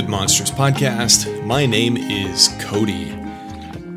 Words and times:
Good 0.00 0.08
Monsters 0.08 0.50
Podcast. 0.50 1.44
My 1.44 1.66
name 1.66 1.98
is 1.98 2.48
Cody. 2.58 3.10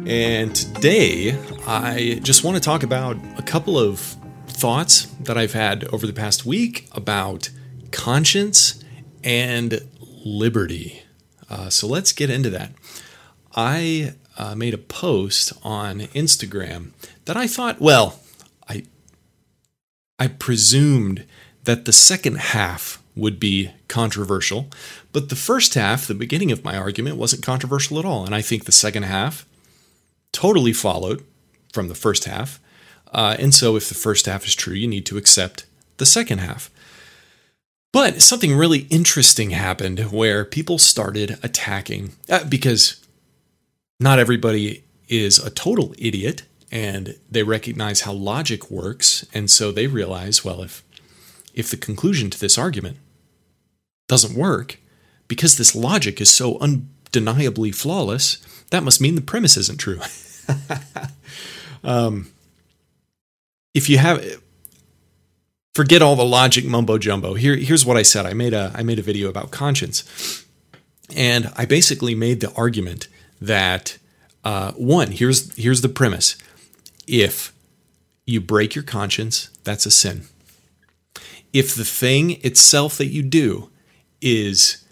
And 0.06 0.54
today 0.54 1.40
I 1.66 2.20
just 2.22 2.44
want 2.44 2.58
to 2.58 2.60
talk 2.62 2.84
about 2.84 3.16
a 3.38 3.42
couple 3.42 3.80
of 3.80 4.18
thoughts 4.46 5.06
that 5.22 5.38
I've 5.38 5.54
had 5.54 5.86
over 5.94 6.06
the 6.06 6.12
past 6.12 6.46
week 6.46 6.90
about 6.92 7.52
conscience 7.92 8.84
and 9.24 9.80
liberty. 10.26 11.04
Uh, 11.50 11.70
so 11.70 11.88
let's 11.88 12.12
get 12.12 12.30
into 12.30 12.50
that. 12.50 12.74
I 13.56 14.16
uh, 14.38 14.56
made 14.56 14.74
a 14.74 14.80
post 14.80 15.54
on 15.64 16.02
Instagram 16.02 16.92
that 17.24 17.38
I 17.38 17.48
thought, 17.48 17.80
well, 17.80 18.20
I 18.68 18.84
I 20.20 20.28
presumed 20.28 21.26
that 21.64 21.86
the 21.86 21.94
second 21.94 22.38
half 22.38 23.02
would 23.16 23.40
be 23.40 23.72
controversial. 23.88 24.68
But 25.12 25.30
the 25.30 25.36
first 25.36 25.76
half, 25.76 26.08
the 26.08 26.16
beginning 26.16 26.52
of 26.52 26.64
my 26.64 26.76
argument, 26.76 27.18
wasn't 27.18 27.44
controversial 27.44 28.00
at 28.00 28.06
all. 28.06 28.26
And 28.26 28.34
I 28.34 28.42
think 28.42 28.66
the 28.66 28.72
second 28.72 29.04
half 29.04 29.46
totally 30.32 30.74
followed 30.74 31.24
from 31.72 31.88
the 31.88 31.96
first 31.96 32.26
half. 32.26 32.60
Uh, 33.14 33.36
and 33.38 33.54
so, 33.54 33.76
if 33.76 33.90
the 33.90 33.96
first 33.96 34.26
half 34.26 34.46
is 34.46 34.56
true, 34.56 34.74
you 34.74 34.88
need 34.88 35.06
to 35.06 35.18
accept 35.18 35.66
the 35.98 36.06
second 36.06 36.40
half. 36.40 36.72
But 37.92 38.24
something 38.24 38.56
really 38.56 38.88
interesting 38.90 39.52
happened 39.52 40.12
where 40.12 40.44
people 40.44 40.80
started 40.80 41.38
attacking 41.44 42.14
uh, 42.28 42.44
because 42.46 43.06
not 44.00 44.18
everybody 44.18 44.84
is 45.08 45.38
a 45.38 45.52
total 45.52 45.94
idiot 46.00 46.42
and 46.72 47.16
they 47.30 47.44
recognize 47.44 48.02
how 48.02 48.14
logic 48.14 48.72
works. 48.72 49.28
And 49.32 49.52
so 49.52 49.72
they 49.72 49.86
realize, 49.86 50.44
well, 50.44 50.64
if 50.64 50.84
if 51.54 51.70
the 51.70 51.78
conclusion 51.78 52.30
to 52.30 52.40
this 52.40 52.58
argument 52.58 52.98
doesn't 54.08 54.38
work, 54.38 54.80
because 55.28 55.58
this 55.58 55.76
logic 55.76 56.20
is 56.20 56.34
so 56.34 56.58
undeniably 56.60 57.72
flawless, 57.72 58.38
that 58.72 58.84
must 58.84 59.00
mean 59.00 59.16
the 59.16 59.22
premise 59.22 59.56
isn't 59.58 59.80
true. 59.80 60.00
um, 61.84 62.30
if 63.74 63.90
you 63.90 63.98
have 63.98 64.42
forget 65.74 66.02
all 66.02 66.16
the 66.16 66.26
logic 66.26 66.66
mumbo 66.66 66.98
jumbo. 66.98 67.34
Here, 67.34 67.56
here's 67.56 67.86
what 67.86 67.98
I 67.98 68.04
said. 68.04 68.26
I 68.26 68.34
made 68.34 68.54
a 68.54 68.72
I 68.76 68.84
made 68.84 69.00
a 69.00 69.04
video 69.04 69.30
about 69.30 69.52
conscience, 69.52 70.46
and 71.16 71.52
I 71.56 71.66
basically 71.66 72.16
made 72.16 72.42
the 72.42 72.54
argument 72.54 73.08
that 73.42 73.98
uh, 74.44 74.72
one 74.74 75.12
here's 75.12 75.56
here's 75.56 75.82
the 75.82 75.90
premise: 75.90 76.36
if 77.08 77.54
you 78.26 78.40
break 78.40 78.76
your 78.76 78.84
conscience, 78.84 79.50
that's 79.64 79.86
a 79.86 79.92
sin 79.92 80.26
if 81.54 81.76
the 81.76 81.86
thing 81.86 82.42
itself 82.44 82.98
that 82.98 83.08
you 83.08 83.24
do 83.24 83.70
is 84.22 84.84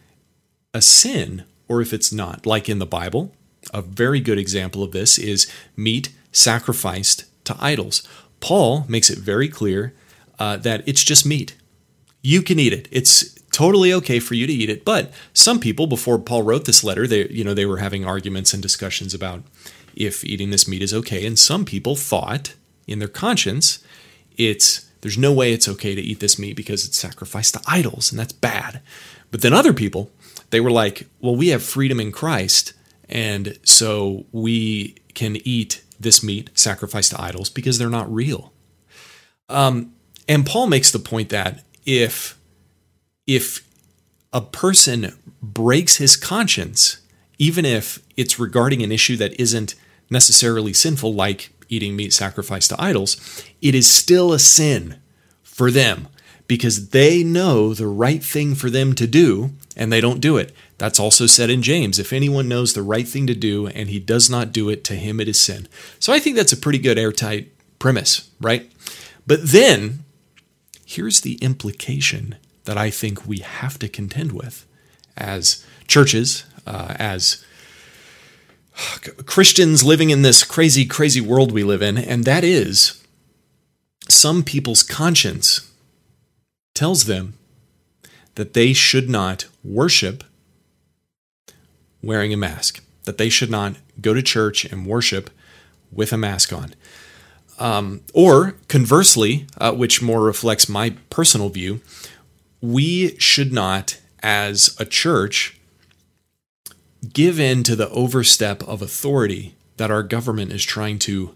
a 0.73 0.81
sin 0.81 1.43
or 1.67 1.81
if 1.81 1.93
it's 1.93 2.11
not. 2.13 2.45
Like 2.45 2.69
in 2.69 2.79
the 2.79 2.85
Bible, 2.85 3.33
a 3.73 3.81
very 3.81 4.19
good 4.19 4.37
example 4.37 4.83
of 4.83 4.91
this 4.91 5.17
is 5.17 5.51
meat 5.75 6.09
sacrificed 6.31 7.25
to 7.45 7.55
idols. 7.59 8.07
Paul 8.39 8.85
makes 8.87 9.09
it 9.09 9.17
very 9.17 9.47
clear 9.47 9.93
uh, 10.39 10.57
that 10.57 10.83
it's 10.87 11.03
just 11.03 11.25
meat. 11.25 11.55
You 12.21 12.41
can 12.41 12.59
eat 12.59 12.73
it. 12.73 12.87
It's 12.91 13.33
totally 13.51 13.93
okay 13.93 14.19
for 14.19 14.35
you 14.35 14.47
to 14.47 14.53
eat 14.53 14.69
it. 14.69 14.85
But 14.85 15.11
some 15.33 15.59
people, 15.59 15.87
before 15.87 16.19
Paul 16.19 16.43
wrote 16.43 16.65
this 16.65 16.83
letter, 16.83 17.07
they 17.07 17.27
you 17.29 17.43
know 17.43 17.53
they 17.53 17.65
were 17.65 17.77
having 17.77 18.05
arguments 18.05 18.53
and 18.53 18.61
discussions 18.61 19.13
about 19.13 19.43
if 19.95 20.23
eating 20.23 20.49
this 20.49 20.67
meat 20.67 20.81
is 20.81 20.93
okay. 20.93 21.25
And 21.25 21.37
some 21.37 21.65
people 21.65 21.95
thought 21.95 22.55
in 22.87 22.99
their 22.99 23.07
conscience 23.07 23.83
it's 24.37 24.89
there's 25.01 25.17
no 25.17 25.33
way 25.33 25.51
it's 25.51 25.67
okay 25.67 25.95
to 25.95 26.01
eat 26.01 26.19
this 26.19 26.39
meat 26.39 26.55
because 26.55 26.85
it's 26.85 26.97
sacrificed 26.97 27.53
to 27.55 27.61
idols, 27.67 28.11
and 28.11 28.19
that's 28.19 28.33
bad. 28.33 28.81
But 29.31 29.41
then 29.41 29.53
other 29.53 29.73
people, 29.73 30.11
they 30.51 30.59
were 30.59 30.71
like, 30.71 31.07
well, 31.19 31.35
we 31.35 31.49
have 31.49 31.63
freedom 31.63 31.99
in 31.99 32.11
Christ, 32.11 32.73
and 33.09 33.57
so 33.63 34.25
we 34.31 34.95
can 35.13 35.37
eat 35.45 35.83
this 35.99 36.23
meat 36.23 36.49
sacrificed 36.53 37.11
to 37.11 37.21
idols 37.21 37.49
because 37.49 37.77
they're 37.77 37.89
not 37.89 38.13
real. 38.13 38.53
Um, 39.49 39.93
and 40.27 40.45
Paul 40.45 40.67
makes 40.67 40.91
the 40.91 40.99
point 40.99 41.29
that 41.29 41.63
if 41.85 42.37
if 43.27 43.67
a 44.33 44.41
person 44.41 45.17
breaks 45.41 45.97
his 45.97 46.15
conscience, 46.15 47.01
even 47.37 47.65
if 47.65 47.99
it's 48.15 48.39
regarding 48.39 48.81
an 48.81 48.91
issue 48.91 49.17
that 49.17 49.39
isn't 49.39 49.75
necessarily 50.09 50.73
sinful, 50.73 51.13
like 51.13 51.51
eating 51.71 51.95
meat 51.95 52.13
sacrificed 52.13 52.69
to 52.69 52.81
idols, 52.81 53.43
it 53.61 53.73
is 53.73 53.89
still 53.89 54.31
a 54.31 54.39
sin 54.39 54.97
for 55.41 55.71
them 55.71 56.07
because 56.47 56.89
they 56.89 57.23
know 57.23 57.73
the 57.73 57.87
right 57.87 58.21
thing 58.21 58.53
for 58.53 58.69
them 58.69 58.93
to 58.93 59.07
do 59.07 59.51
and 59.75 59.91
they 59.91 60.01
don't 60.01 60.19
do 60.19 60.37
it. 60.37 60.53
That's 60.77 60.99
also 60.99 61.25
said 61.25 61.49
in 61.49 61.61
James 61.61 61.97
if 61.97 62.11
anyone 62.11 62.49
knows 62.49 62.73
the 62.73 62.83
right 62.83 63.07
thing 63.07 63.25
to 63.27 63.33
do 63.33 63.67
and 63.67 63.89
he 63.89 63.99
does 63.99 64.29
not 64.29 64.51
do 64.51 64.69
it, 64.69 64.83
to 64.85 64.95
him 64.95 65.19
it 65.19 65.29
is 65.29 65.39
sin. 65.39 65.67
So 65.97 66.11
I 66.11 66.19
think 66.19 66.35
that's 66.35 66.51
a 66.51 66.57
pretty 66.57 66.79
good 66.79 66.99
airtight 66.99 67.51
premise, 67.79 68.29
right? 68.41 68.69
But 69.25 69.39
then 69.43 70.03
here's 70.85 71.21
the 71.21 71.35
implication 71.35 72.35
that 72.65 72.77
I 72.77 72.89
think 72.89 73.25
we 73.25 73.39
have 73.39 73.79
to 73.79 73.87
contend 73.87 74.33
with 74.33 74.65
as 75.15 75.65
churches, 75.87 76.43
uh, 76.67 76.95
as 76.99 77.43
Christians 79.25 79.83
living 79.83 80.09
in 80.09 80.21
this 80.21 80.43
crazy, 80.43 80.85
crazy 80.85 81.21
world 81.21 81.51
we 81.51 81.63
live 81.63 81.81
in, 81.81 81.97
and 81.97 82.25
that 82.25 82.43
is 82.43 83.03
some 84.09 84.43
people's 84.43 84.83
conscience 84.83 85.71
tells 86.73 87.05
them 87.05 87.33
that 88.35 88.53
they 88.53 88.73
should 88.73 89.09
not 89.09 89.45
worship 89.63 90.23
wearing 92.01 92.33
a 92.33 92.37
mask, 92.37 92.83
that 93.03 93.17
they 93.17 93.29
should 93.29 93.49
not 93.49 93.75
go 93.99 94.13
to 94.13 94.21
church 94.21 94.65
and 94.65 94.85
worship 94.85 95.29
with 95.91 96.11
a 96.11 96.17
mask 96.17 96.51
on. 96.53 96.73
Um, 97.59 98.01
or 98.13 98.55
conversely, 98.67 99.45
uh, 99.57 99.71
which 99.73 100.01
more 100.01 100.21
reflects 100.21 100.67
my 100.67 100.95
personal 101.09 101.49
view, 101.49 101.81
we 102.59 103.17
should 103.17 103.53
not, 103.53 103.99
as 104.23 104.75
a 104.79 104.85
church, 104.85 105.59
give 107.13 107.39
in 107.39 107.63
to 107.63 107.75
the 107.75 107.89
overstep 107.89 108.63
of 108.63 108.81
authority 108.81 109.55
that 109.77 109.91
our 109.91 110.03
government 110.03 110.51
is 110.51 110.63
trying 110.63 110.99
to 110.99 111.35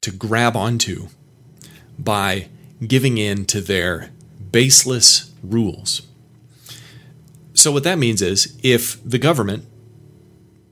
to 0.00 0.10
grab 0.10 0.54
onto 0.56 1.08
by 1.98 2.48
giving 2.86 3.16
in 3.16 3.46
to 3.46 3.60
their 3.60 4.10
baseless 4.50 5.32
rules. 5.42 6.02
So 7.54 7.72
what 7.72 7.84
that 7.84 7.98
means 7.98 8.20
is 8.20 8.58
if 8.62 9.02
the 9.08 9.18
government 9.18 9.64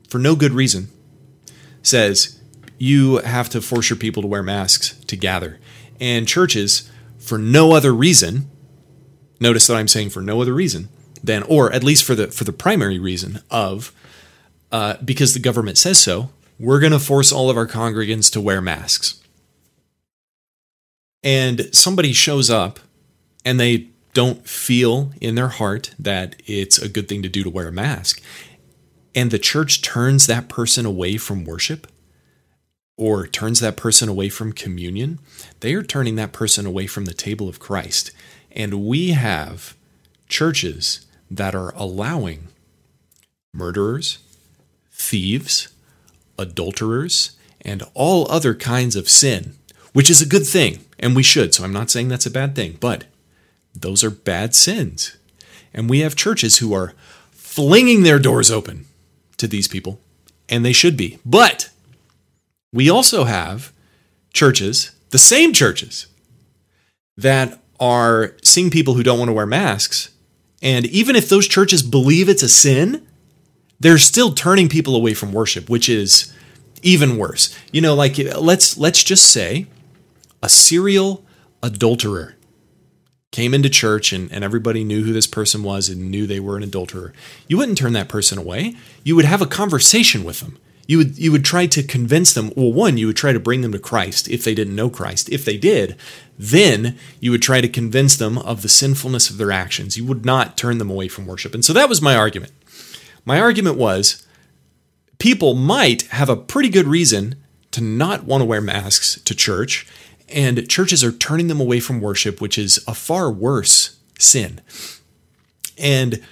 for 0.08 0.18
no 0.18 0.36
good 0.36 0.52
reason 0.52 0.88
says 1.82 2.38
you 2.76 3.18
have 3.18 3.48
to 3.50 3.62
force 3.62 3.88
your 3.88 3.96
people 3.96 4.22
to 4.22 4.28
wear 4.28 4.42
masks 4.42 4.94
to 5.06 5.16
gather 5.16 5.58
and 6.00 6.28
churches 6.28 6.90
for 7.18 7.38
no 7.38 7.72
other 7.72 7.94
reason 7.94 8.50
notice 9.40 9.66
that 9.68 9.76
I'm 9.76 9.88
saying 9.88 10.10
for 10.10 10.20
no 10.20 10.42
other 10.42 10.52
reason 10.52 10.88
then, 11.22 11.42
or 11.44 11.72
at 11.72 11.84
least 11.84 12.04
for 12.04 12.14
the 12.14 12.28
for 12.28 12.44
the 12.44 12.52
primary 12.52 12.98
reason 12.98 13.40
of 13.50 13.92
uh, 14.70 14.96
because 15.04 15.34
the 15.34 15.40
government 15.40 15.78
says 15.78 15.98
so, 15.98 16.30
we're 16.58 16.80
going 16.80 16.92
to 16.92 16.98
force 16.98 17.32
all 17.32 17.50
of 17.50 17.56
our 17.56 17.66
congregants 17.66 18.32
to 18.32 18.40
wear 18.40 18.60
masks. 18.60 19.20
And 21.22 21.68
somebody 21.72 22.12
shows 22.12 22.50
up 22.50 22.80
and 23.44 23.60
they 23.60 23.88
don't 24.14 24.46
feel 24.46 25.12
in 25.20 25.34
their 25.34 25.48
heart 25.48 25.94
that 25.98 26.36
it's 26.46 26.78
a 26.78 26.88
good 26.88 27.08
thing 27.08 27.22
to 27.22 27.28
do 27.28 27.42
to 27.42 27.50
wear 27.50 27.68
a 27.68 27.72
mask, 27.72 28.20
and 29.14 29.30
the 29.30 29.38
church 29.38 29.82
turns 29.82 30.26
that 30.26 30.48
person 30.48 30.86
away 30.86 31.16
from 31.16 31.44
worship 31.44 31.86
or 32.96 33.26
turns 33.26 33.60
that 33.60 33.76
person 33.76 34.08
away 34.08 34.28
from 34.28 34.52
communion, 34.52 35.18
they 35.60 35.74
are 35.74 35.82
turning 35.82 36.16
that 36.16 36.32
person 36.32 36.66
away 36.66 36.86
from 36.86 37.04
the 37.04 37.14
table 37.14 37.48
of 37.48 37.58
Christ. 37.58 38.12
And 38.50 38.86
we 38.86 39.10
have 39.10 39.74
churches 40.28 41.06
that 41.36 41.54
are 41.54 41.72
allowing 41.74 42.48
murderers, 43.54 44.18
thieves, 44.90 45.72
adulterers, 46.38 47.32
and 47.62 47.82
all 47.94 48.30
other 48.30 48.54
kinds 48.54 48.96
of 48.96 49.08
sin, 49.08 49.54
which 49.92 50.10
is 50.10 50.20
a 50.20 50.26
good 50.26 50.46
thing, 50.46 50.84
and 50.98 51.16
we 51.16 51.22
should. 51.22 51.54
So 51.54 51.64
I'm 51.64 51.72
not 51.72 51.90
saying 51.90 52.08
that's 52.08 52.26
a 52.26 52.30
bad 52.30 52.54
thing, 52.54 52.76
but 52.80 53.04
those 53.74 54.04
are 54.04 54.10
bad 54.10 54.54
sins. 54.54 55.16
And 55.72 55.88
we 55.88 56.00
have 56.00 56.14
churches 56.14 56.58
who 56.58 56.74
are 56.74 56.92
flinging 57.30 58.02
their 58.02 58.18
doors 58.18 58.50
open 58.50 58.84
to 59.38 59.46
these 59.46 59.68
people, 59.68 60.00
and 60.50 60.64
they 60.64 60.72
should 60.72 60.96
be. 60.96 61.18
But 61.24 61.70
we 62.72 62.90
also 62.90 63.24
have 63.24 63.72
churches, 64.34 64.90
the 65.10 65.18
same 65.18 65.54
churches, 65.54 66.06
that 67.16 67.58
are 67.80 68.34
seeing 68.42 68.70
people 68.70 68.94
who 68.94 69.02
don't 69.02 69.18
want 69.18 69.28
to 69.30 69.34
wear 69.34 69.46
masks 69.46 70.11
and 70.62 70.86
even 70.86 71.16
if 71.16 71.28
those 71.28 71.48
churches 71.48 71.82
believe 71.82 72.28
it's 72.28 72.42
a 72.42 72.48
sin, 72.48 73.06
they're 73.80 73.98
still 73.98 74.32
turning 74.32 74.68
people 74.68 74.94
away 74.94 75.12
from 75.12 75.32
worship, 75.32 75.68
which 75.68 75.88
is 75.88 76.32
even 76.82 77.18
worse. 77.18 77.56
You 77.72 77.80
know, 77.80 77.94
like 77.94 78.16
let's 78.18 78.78
let's 78.78 79.02
just 79.02 79.30
say 79.30 79.66
a 80.42 80.48
serial 80.48 81.24
adulterer 81.62 82.36
came 83.32 83.54
into 83.54 83.68
church 83.68 84.12
and, 84.12 84.30
and 84.30 84.44
everybody 84.44 84.84
knew 84.84 85.02
who 85.04 85.12
this 85.12 85.26
person 85.26 85.62
was 85.62 85.88
and 85.88 86.10
knew 86.10 86.26
they 86.26 86.38
were 86.38 86.56
an 86.56 86.62
adulterer, 86.62 87.12
you 87.48 87.56
wouldn't 87.56 87.78
turn 87.78 87.94
that 87.94 88.08
person 88.08 88.38
away. 88.38 88.76
You 89.02 89.16
would 89.16 89.24
have 89.24 89.42
a 89.42 89.46
conversation 89.46 90.22
with 90.22 90.40
them. 90.40 90.58
You 90.86 90.98
would 90.98 91.18
you 91.18 91.30
would 91.32 91.44
try 91.44 91.66
to 91.66 91.82
convince 91.82 92.34
them. 92.34 92.52
Well, 92.56 92.72
one, 92.72 92.98
you 92.98 93.06
would 93.06 93.16
try 93.16 93.32
to 93.32 93.40
bring 93.40 93.60
them 93.60 93.72
to 93.72 93.78
Christ 93.78 94.28
if 94.28 94.44
they 94.44 94.54
didn't 94.54 94.76
know 94.76 94.90
Christ. 94.90 95.28
If 95.28 95.44
they 95.44 95.56
did, 95.56 95.96
then 96.38 96.98
you 97.20 97.30
would 97.30 97.42
try 97.42 97.60
to 97.60 97.68
convince 97.68 98.16
them 98.16 98.38
of 98.38 98.62
the 98.62 98.68
sinfulness 98.68 99.30
of 99.30 99.38
their 99.38 99.52
actions. 99.52 99.96
You 99.96 100.04
would 100.06 100.24
not 100.24 100.56
turn 100.56 100.78
them 100.78 100.90
away 100.90 101.08
from 101.08 101.26
worship. 101.26 101.54
And 101.54 101.64
so 101.64 101.72
that 101.72 101.88
was 101.88 102.02
my 102.02 102.16
argument. 102.16 102.52
My 103.24 103.40
argument 103.40 103.76
was 103.78 104.26
people 105.18 105.54
might 105.54 106.02
have 106.08 106.28
a 106.28 106.36
pretty 106.36 106.68
good 106.68 106.88
reason 106.88 107.36
to 107.70 107.80
not 107.80 108.24
want 108.24 108.40
to 108.40 108.44
wear 108.44 108.60
masks 108.60 109.20
to 109.22 109.34
church, 109.34 109.86
and 110.28 110.68
churches 110.68 111.04
are 111.04 111.12
turning 111.12 111.46
them 111.46 111.60
away 111.60 111.80
from 111.80 112.00
worship, 112.00 112.40
which 112.40 112.58
is 112.58 112.82
a 112.86 112.94
far 112.94 113.30
worse 113.30 113.98
sin. 114.18 114.60
And 115.78 116.22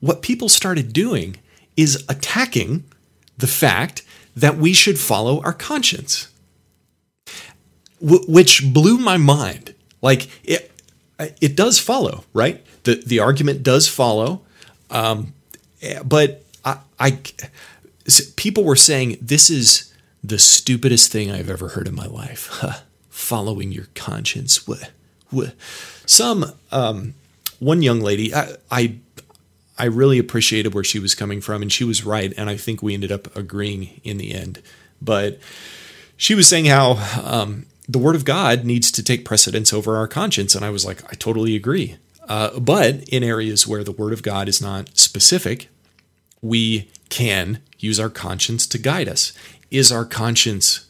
what 0.00 0.22
people 0.22 0.48
started 0.48 0.92
doing 0.92 1.36
is 1.76 2.04
attacking 2.08 2.84
the 3.40 3.46
fact 3.46 4.02
that 4.36 4.56
we 4.56 4.72
should 4.72 4.98
follow 4.98 5.40
our 5.42 5.52
conscience, 5.52 6.28
w- 8.00 8.24
which 8.26 8.72
blew 8.72 8.98
my 8.98 9.16
mind. 9.16 9.74
Like 10.02 10.28
it, 10.44 10.70
it 11.40 11.56
does 11.56 11.78
follow, 11.78 12.24
right? 12.32 12.64
The 12.84 13.02
the 13.04 13.18
argument 13.18 13.62
does 13.62 13.88
follow, 13.88 14.42
um, 14.90 15.34
but 16.04 16.42
I, 16.64 16.78
I 16.98 17.18
people 18.36 18.64
were 18.64 18.76
saying 18.76 19.18
this 19.20 19.50
is 19.50 19.92
the 20.22 20.38
stupidest 20.38 21.10
thing 21.12 21.30
I've 21.30 21.50
ever 21.50 21.68
heard 21.68 21.88
in 21.88 21.94
my 21.94 22.06
life. 22.06 22.64
Following 23.10 23.72
your 23.72 23.86
conscience. 23.94 24.66
What? 24.66 24.90
What? 25.30 25.54
Some 26.06 26.52
um, 26.72 27.14
one 27.58 27.82
young 27.82 28.00
lady, 28.00 28.34
I, 28.34 28.56
I 28.70 28.96
I 29.80 29.86
really 29.86 30.18
appreciated 30.18 30.74
where 30.74 30.84
she 30.84 30.98
was 30.98 31.14
coming 31.14 31.40
from, 31.40 31.62
and 31.62 31.72
she 31.72 31.84
was 31.84 32.04
right. 32.04 32.32
And 32.36 32.50
I 32.50 32.56
think 32.56 32.82
we 32.82 32.92
ended 32.92 33.10
up 33.10 33.34
agreeing 33.34 34.00
in 34.04 34.18
the 34.18 34.34
end. 34.34 34.62
But 35.00 35.40
she 36.16 36.34
was 36.34 36.46
saying 36.46 36.66
how 36.66 36.98
um, 37.24 37.66
the 37.88 37.98
Word 37.98 38.14
of 38.14 38.26
God 38.26 38.64
needs 38.64 38.92
to 38.92 39.02
take 39.02 39.24
precedence 39.24 39.72
over 39.72 39.96
our 39.96 40.06
conscience. 40.06 40.54
And 40.54 40.64
I 40.64 40.70
was 40.70 40.84
like, 40.84 41.02
I 41.10 41.14
totally 41.14 41.56
agree. 41.56 41.96
Uh, 42.28 42.60
but 42.60 43.08
in 43.08 43.24
areas 43.24 43.66
where 43.66 43.82
the 43.82 43.90
Word 43.90 44.12
of 44.12 44.22
God 44.22 44.48
is 44.48 44.60
not 44.60 44.96
specific, 44.98 45.68
we 46.42 46.90
can 47.08 47.60
use 47.78 47.98
our 47.98 48.10
conscience 48.10 48.66
to 48.66 48.78
guide 48.78 49.08
us. 49.08 49.32
Is 49.70 49.90
our 49.90 50.04
conscience 50.04 50.88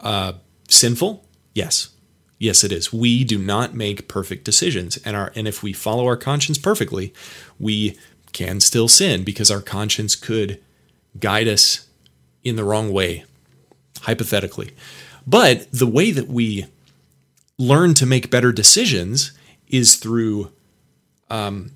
uh, 0.00 0.32
sinful? 0.68 1.24
Yes. 1.54 1.90
Yes, 2.38 2.64
it 2.64 2.72
is. 2.72 2.92
We 2.92 3.24
do 3.24 3.38
not 3.38 3.74
make 3.74 4.08
perfect 4.08 4.44
decisions, 4.44 4.98
and 4.98 5.16
our 5.16 5.32
and 5.34 5.48
if 5.48 5.62
we 5.62 5.72
follow 5.72 6.04
our 6.04 6.18
conscience 6.18 6.58
perfectly, 6.58 7.14
we 7.58 7.96
can 8.36 8.60
still 8.60 8.86
sin 8.86 9.24
because 9.24 9.50
our 9.50 9.62
conscience 9.62 10.14
could 10.14 10.62
guide 11.18 11.48
us 11.48 11.88
in 12.44 12.56
the 12.56 12.64
wrong 12.64 12.92
way, 12.92 13.24
hypothetically. 14.02 14.72
But 15.26 15.72
the 15.72 15.86
way 15.86 16.10
that 16.10 16.28
we 16.28 16.66
learn 17.56 17.94
to 17.94 18.04
make 18.04 18.30
better 18.30 18.52
decisions 18.52 19.32
is 19.68 19.96
through 19.96 20.52
um, 21.30 21.70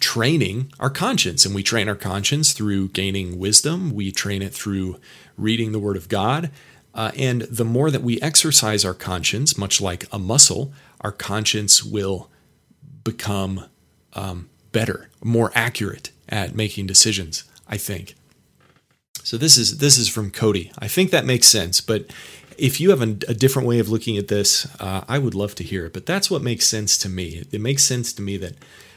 training 0.00 0.72
our 0.80 0.88
conscience. 0.88 1.44
And 1.44 1.54
we 1.54 1.62
train 1.62 1.86
our 1.86 1.94
conscience 1.94 2.54
through 2.54 2.88
gaining 2.88 3.38
wisdom, 3.38 3.94
we 3.94 4.10
train 4.10 4.40
it 4.40 4.54
through 4.54 4.98
reading 5.36 5.72
the 5.72 5.78
Word 5.78 5.98
of 5.98 6.08
God. 6.08 6.50
Uh, 6.94 7.12
and 7.14 7.42
the 7.42 7.64
more 7.66 7.90
that 7.90 8.00
we 8.02 8.18
exercise 8.22 8.86
our 8.86 8.94
conscience, 8.94 9.58
much 9.58 9.82
like 9.82 10.06
a 10.10 10.18
muscle, 10.18 10.72
our 11.02 11.12
conscience 11.12 11.84
will 11.84 12.30
become 13.04 13.66
um, 14.14 14.48
better, 14.76 15.08
more 15.24 15.50
accurate 15.54 16.10
at 16.28 16.54
making 16.54 16.86
decisions, 16.86 17.44
I 17.66 17.78
think. 17.78 18.14
So 19.22 19.38
this 19.38 19.56
is 19.56 19.78
this 19.78 19.96
is 19.96 20.08
from 20.08 20.30
Cody. 20.30 20.70
I 20.78 20.88
think 20.88 21.10
that 21.10 21.24
makes 21.24 21.48
sense, 21.48 21.80
but 21.80 22.00
if 22.58 22.78
you 22.80 22.90
have 22.90 23.00
a, 23.00 23.10
a 23.26 23.34
different 23.34 23.68
way 23.68 23.78
of 23.78 23.88
looking 23.88 24.18
at 24.18 24.28
this, 24.28 24.66
uh, 24.78 25.02
I 25.08 25.18
would 25.18 25.34
love 25.34 25.54
to 25.56 25.64
hear 25.64 25.86
it. 25.86 25.92
But 25.92 26.06
that's 26.06 26.30
what 26.30 26.42
makes 26.42 26.66
sense 26.66 26.98
to 26.98 27.08
me. 27.08 27.26
It, 27.40 27.54
it 27.54 27.60
makes 27.60 27.84
sense 27.84 28.12
to 28.14 28.22
me 28.22 28.38
that, 28.38 28.54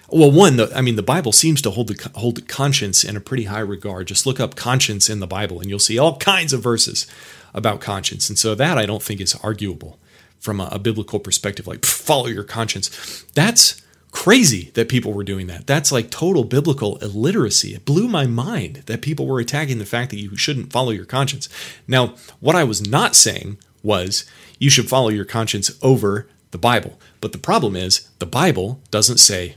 well, 0.09 0.31
one, 0.31 0.57
the, 0.57 0.71
I 0.75 0.81
mean, 0.81 0.97
the 0.97 1.11
Bible 1.15 1.31
seems 1.31 1.61
to 1.61 1.71
hold 1.71 1.87
the 1.87 2.09
hold 2.15 2.47
conscience 2.47 3.03
in 3.03 3.15
a 3.15 3.21
pretty 3.21 3.45
high 3.45 3.59
regard. 3.75 4.07
Just 4.07 4.25
look 4.25 4.39
up 4.39 4.55
conscience 4.55 5.09
in 5.09 5.19
the 5.19 5.27
Bible, 5.27 5.61
and 5.61 5.69
you'll 5.69 5.87
see 5.89 5.99
all 5.99 6.17
kinds 6.17 6.51
of 6.53 6.61
verses 6.61 7.07
about 7.53 7.79
conscience. 7.79 8.29
And 8.29 8.37
so 8.37 8.53
that 8.55 8.77
I 8.77 8.85
don't 8.85 9.03
think 9.03 9.21
is 9.21 9.35
arguable 9.43 9.97
from 10.39 10.59
a, 10.59 10.67
a 10.71 10.79
biblical 10.79 11.19
perspective. 11.19 11.67
Like 11.67 11.85
follow 11.85 12.27
your 12.27 12.45
conscience. 12.45 12.89
That's 13.33 13.81
crazy 14.11 14.71
that 14.73 14.89
people 14.89 15.13
were 15.13 15.23
doing 15.23 15.47
that. 15.47 15.67
That's 15.67 15.91
like 15.91 16.09
total 16.09 16.44
biblical 16.44 16.97
illiteracy. 16.97 17.75
It 17.75 17.85
blew 17.85 18.07
my 18.07 18.25
mind 18.25 18.83
that 18.88 19.01
people 19.01 19.27
were 19.27 19.39
attacking 19.39 19.77
the 19.77 19.85
fact 19.85 20.09
that 20.09 20.19
you 20.19 20.35
shouldn't 20.35 20.71
follow 20.71 20.91
your 20.91 21.06
conscience. 21.06 21.47
Now, 21.88 22.15
what 22.39 22.56
I 22.56 22.63
was 22.63 22.88
not 22.88 23.15
saying 23.15 23.57
was 23.83 24.25
you 24.57 24.69
should 24.69 24.89
follow 24.89 25.09
your 25.09 25.25
conscience 25.25 25.71
over 25.81 26.27
the 26.51 26.57
Bible. 26.57 27.00
But 27.21 27.31
the 27.31 27.38
problem 27.38 27.75
is, 27.75 28.09
the 28.19 28.25
Bible 28.25 28.81
doesn't 28.91 29.19
say 29.19 29.56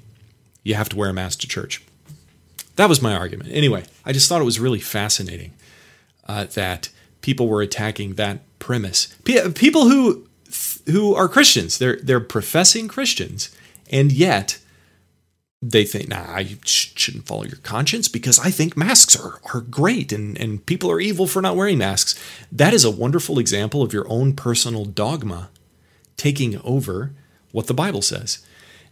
you 0.62 0.74
have 0.74 0.88
to 0.90 0.96
wear 0.96 1.10
a 1.10 1.14
mask 1.14 1.40
to 1.40 1.48
church. 1.48 1.82
That 2.76 2.88
was 2.88 3.02
my 3.02 3.14
argument. 3.14 3.50
Anyway, 3.52 3.84
I 4.04 4.12
just 4.12 4.28
thought 4.28 4.40
it 4.40 4.46
was 4.46 4.60
really 4.60 4.80
fascinating 4.80 5.52
uh, 6.26 6.44
that 6.44 6.90
people 7.20 7.48
were 7.48 7.62
attacking 7.62 8.14
that 8.14 8.40
premise. 8.58 9.14
P- 9.24 9.50
people 9.50 9.88
who 9.88 10.26
who 10.86 11.14
are 11.14 11.28
Christians, 11.28 11.78
they're 11.78 11.98
they're 12.02 12.20
professing 12.20 12.88
Christians 12.88 13.50
and 13.92 14.10
yet, 14.10 14.58
they 15.62 15.84
think, 15.84 16.08
nah, 16.08 16.38
you 16.38 16.56
shouldn't 16.64 17.26
follow 17.26 17.44
your 17.44 17.58
conscience 17.58 18.08
because 18.08 18.40
I 18.40 18.50
think 18.50 18.76
masks 18.76 19.14
are, 19.14 19.40
are 19.54 19.60
great 19.60 20.10
and, 20.10 20.36
and 20.36 20.66
people 20.66 20.90
are 20.90 20.98
evil 20.98 21.28
for 21.28 21.40
not 21.40 21.54
wearing 21.54 21.78
masks. 21.78 22.20
That 22.50 22.74
is 22.74 22.84
a 22.84 22.90
wonderful 22.90 23.38
example 23.38 23.80
of 23.80 23.92
your 23.92 24.08
own 24.08 24.34
personal 24.34 24.84
dogma 24.84 25.50
taking 26.16 26.60
over 26.62 27.12
what 27.52 27.68
the 27.68 27.74
Bible 27.74 28.02
says. 28.02 28.44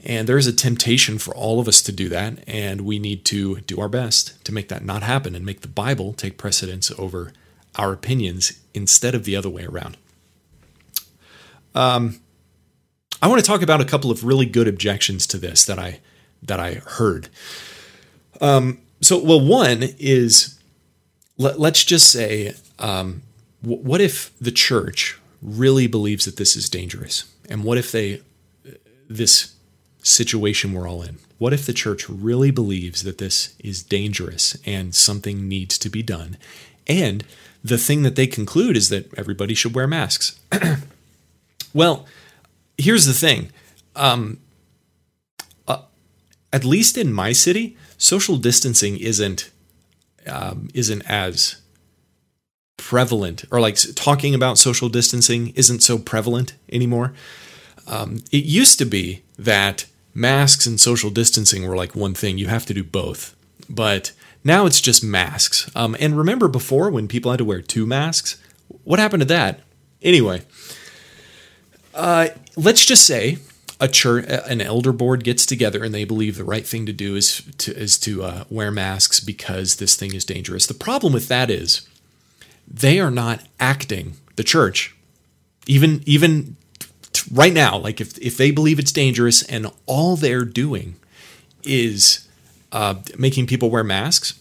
And 0.05 0.29
there 0.29 0.39
is 0.39 0.47
a 0.47 0.53
temptation 0.53 1.19
for 1.19 1.35
all 1.35 1.61
of 1.61 1.69
us 1.69 1.83
to 1.83 1.93
do 1.93 2.09
that, 2.09 2.43
and 2.47 2.83
we 2.83 2.99
need 2.99 3.25
to 3.27 3.61
do 3.61 3.81
our 3.81 3.89
best 3.89 4.43
to 4.45 4.55
make 4.55 4.69
that 4.69 4.85
not 4.85 5.03
happen 5.03 5.35
and 5.35 5.45
make 5.45 5.61
the 5.61 5.69
Bible 5.69 6.15
take 6.15 6.39
precedence 6.39 6.91
over 6.99 7.33
our 7.77 7.93
opinions 7.93 8.61
instead 8.73 9.15
of 9.15 9.25
the 9.25 9.37
other 9.37 9.51
way 9.51 9.65
around. 9.65 9.97
Um, 11.75 12.21
I 13.23 13.29
want 13.29 13.41
to 13.41 13.47
talk 13.47 13.63
about 13.63 13.81
a 13.81 13.85
couple 13.85 14.11
of 14.11 14.25
really 14.25 14.47
good 14.47 14.67
objections 14.67 15.27
to 15.29 15.39
this 15.39 15.65
that 15.65 15.79
I 15.79 16.01
that 16.43 16.59
I 16.59 16.75
heard. 16.75 17.29
Um, 18.41 18.81
so, 19.03 19.23
well, 19.23 19.41
one 19.41 19.83
is 19.99 20.59
let, 21.37 21.59
us 21.59 21.85
just 21.85 22.11
say, 22.11 22.55
um, 22.79 23.23
w- 23.63 23.83
what 23.83 24.01
if 24.01 24.37
the 24.39 24.51
church 24.51 25.19
really 25.43 25.87
believes 25.87 26.25
that 26.25 26.37
this 26.37 26.57
is 26.57 26.71
dangerous, 26.71 27.25
and 27.49 27.63
what 27.63 27.77
if 27.77 27.93
they 27.93 28.23
this 29.09 29.55
situation 30.03 30.73
we're 30.73 30.89
all 30.89 31.03
in? 31.03 31.19
What 31.39 31.53
if 31.53 31.67
the 31.67 31.73
church 31.73 32.09
really 32.09 32.51
believes 32.51 33.03
that 33.03 33.19
this 33.19 33.55
is 33.59 33.83
dangerous 33.83 34.57
and 34.67 34.95
something 34.95 35.49
needs 35.49 35.79
to 35.79 35.91
be 35.91 36.03
done, 36.03 36.39
and 36.87 37.25
the 37.63 37.79
thing 37.79 38.03
that 38.03 38.17
they 38.17 38.27
conclude 38.27 38.77
is 38.79 38.89
that 38.89 39.13
everybody 39.19 39.55
should 39.55 39.75
wear 39.75 39.87
masks? 39.87 40.41
well 41.75 42.07
here's 42.81 43.07
the 43.07 43.13
thing. 43.13 43.51
Um, 43.97 44.41
uh, 45.69 45.83
at 46.53 46.65
least 46.65 46.97
in 46.97 47.13
my 47.13 47.33
city, 47.33 47.77
social 47.99 48.37
distancing 48.37 48.97
isn't 48.99 49.51
um, 50.27 50.69
isn't 50.75 51.03
as 51.03 51.57
prevalent, 52.77 53.45
or 53.51 53.61
like 53.61 53.77
talking 53.95 54.35
about 54.35 54.59
social 54.59 54.89
distancing 54.89 55.49
isn't 55.49 55.81
so 55.81 55.99
prevalent 55.99 56.55
anymore. 56.71 57.13
Um, 57.87 58.23
it 58.31 58.45
used 58.45 58.79
to 58.79 58.85
be 58.85 59.23
that 59.39 59.87
masks 60.15 60.67
and 60.67 60.81
social 60.81 61.11
distancing 61.11 61.67
were 61.67 61.77
like 61.77 61.95
one 61.95 62.15
thing. 62.15 62.39
You 62.39 62.49
have 62.49 62.67
to 62.67 62.75
do 62.75 62.85
both, 62.85 63.35
but 63.69 64.13
now 64.45 64.67
it's 64.67 64.81
just 64.81 65.05
masks. 65.05 65.71
Um, 65.75 65.97
and 66.01 66.17
remember 66.17 66.49
before 66.49 66.91
when 66.91 67.09
people 67.09 67.31
had 67.31 67.39
to 67.39 67.45
wear 67.45 67.61
two 67.61 67.87
masks? 67.87 68.41
What 68.85 68.99
happened 68.99 69.23
to 69.23 69.29
that? 69.29 69.61
Anyway, 70.03 70.43
uh, 71.95 72.29
let's 72.57 72.85
just 72.85 73.07
say 73.07 73.39
a 73.81 73.89
church, 73.89 74.27
an 74.29 74.61
elder 74.61 74.93
board 74.93 75.25
gets 75.25 75.47
together 75.47 75.83
and 75.83 75.95
they 75.95 76.05
believe 76.05 76.37
the 76.37 76.45
right 76.45 76.67
thing 76.67 76.87
to 76.87 76.93
do 76.93 77.17
is 77.17 77.43
to 77.59 77.75
is 77.77 77.99
to 77.99 78.23
uh, 78.23 78.45
wear 78.51 78.71
masks 78.71 79.21
because 79.21 79.77
this 79.77 79.97
thing 79.97 80.15
is 80.15 80.25
dangerous. 80.25 80.67
The 80.67 80.75
problem 80.75 81.13
with 81.13 81.29
that 81.29 81.51
is 81.51 81.89
they 82.69 83.01
are 83.01 83.11
not 83.11 83.43
acting. 83.59 84.15
The 84.37 84.45
church, 84.45 84.95
even 85.67 86.03
even 86.07 86.57
right 87.33 87.53
now, 87.53 87.79
like 87.79 88.01
if 88.01 88.19
if 88.19 88.37
they 88.37 88.51
believe 88.51 88.79
it's 88.79 88.93
dangerous 88.93 89.43
and 89.43 89.67
all 89.87 90.17
they're 90.17 90.45
doing 90.45 90.97
is 91.65 92.29
uh, 92.73 92.97
making 93.19 93.47
people 93.47 93.71
wear 93.71 93.85
masks, 93.85 94.39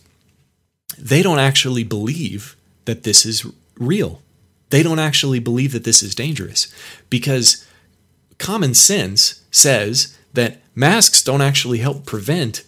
they 0.97 1.21
don't 1.21 1.39
actually 1.39 1.83
believe 1.83 2.55
that 2.85 3.03
this 3.03 3.25
is 3.25 3.45
real. 3.77 4.21
They 4.69 4.83
don't 4.83 4.99
actually 4.99 5.39
believe 5.39 5.71
that 5.73 5.83
this 5.83 6.03
is 6.03 6.13
dangerous 6.13 6.73
because 7.09 7.65
common 8.37 8.73
sense 8.73 9.43
says 9.51 10.17
that 10.33 10.61
masks 10.75 11.23
don't 11.23 11.41
actually 11.41 11.79
help 11.79 12.05
prevent 12.05 12.63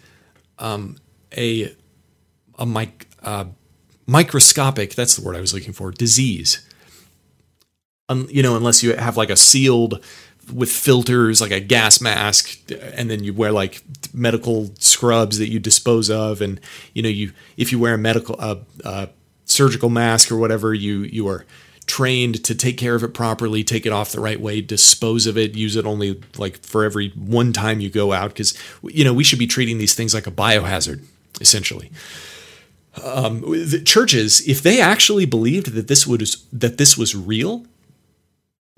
um, 0.60 0.98
a 1.38 1.76
a 2.58 2.66
mic, 2.66 3.08
uh, 3.24 3.46
microscopic 4.06 4.94
that's 4.94 5.16
the 5.16 5.24
word 5.24 5.36
I 5.36 5.42
was 5.42 5.54
looking 5.54 5.74
for 5.74 5.92
disease. 5.92 6.68
Um, 8.10 8.28
you 8.30 8.44
know, 8.44 8.58
unless 8.58 8.84
you 8.84 8.94
have 8.96 9.16
like 9.16 9.30
a 9.30 9.38
sealed 9.38 10.04
with 10.52 10.72
filters 10.72 11.40
like 11.40 11.52
a 11.52 11.60
gas 11.60 12.02
mask 12.02 12.60
and 12.72 13.10
then 13.10 13.24
you 13.24 13.34
wear 13.34 13.52
like 13.52 13.84
medical 14.14 14.72
scrubs 14.80 15.38
that 15.38 15.50
you 15.50 15.60
dispose 15.60 16.10
of 16.10 16.42
and 16.42 16.60
you 16.94 17.02
know 17.02 17.10
you 17.10 17.32
if 17.58 17.72
you 17.72 17.80
wear 17.80 17.94
a 17.94 17.98
medical 17.98 18.36
uh, 18.40 18.56
uh, 18.84 19.06
surgical 19.46 19.90
mask 19.90 20.32
or 20.32 20.38
whatever 20.38 20.74
you 20.74 21.02
you 21.04 21.28
are 21.28 21.46
trained 21.88 22.44
to 22.44 22.56
take 22.56 22.78
care 22.78 22.96
of 22.96 23.04
it 23.04 23.14
properly 23.14 23.64
take 23.64 23.86
it 23.86 23.92
off 23.92 24.12
the 24.12 24.20
right 24.20 24.40
way 24.40 24.62
dispose 24.62 25.26
of 25.26 25.38
it 25.38 25.56
use 25.56 25.76
it 25.76 25.86
only 25.86 26.22
like 26.38 26.58
for 26.64 26.84
every 26.84 27.10
one 27.10 27.52
time 27.52 27.80
you 27.80 27.90
go 27.90 28.14
out 28.14 28.30
because 28.30 28.58
you 28.84 29.04
know 29.04 29.14
we 29.14 29.24
should 29.24 29.40
be 29.40 29.48
treating 29.48 29.78
these 29.78 29.96
things 29.96 30.14
like 30.14 30.28
a 30.28 30.32
biohazard 30.32 31.04
essentially 31.40 31.92
um, 33.04 33.42
the 33.42 33.82
churches 33.84 34.48
if 34.48 34.62
they 34.62 34.80
actually 34.80 35.26
believed 35.26 35.74
that 35.74 35.88
this 35.88 36.06
was 36.06 36.46
that 36.54 36.78
this 36.78 36.98
was 36.98 37.16
real 37.16 37.66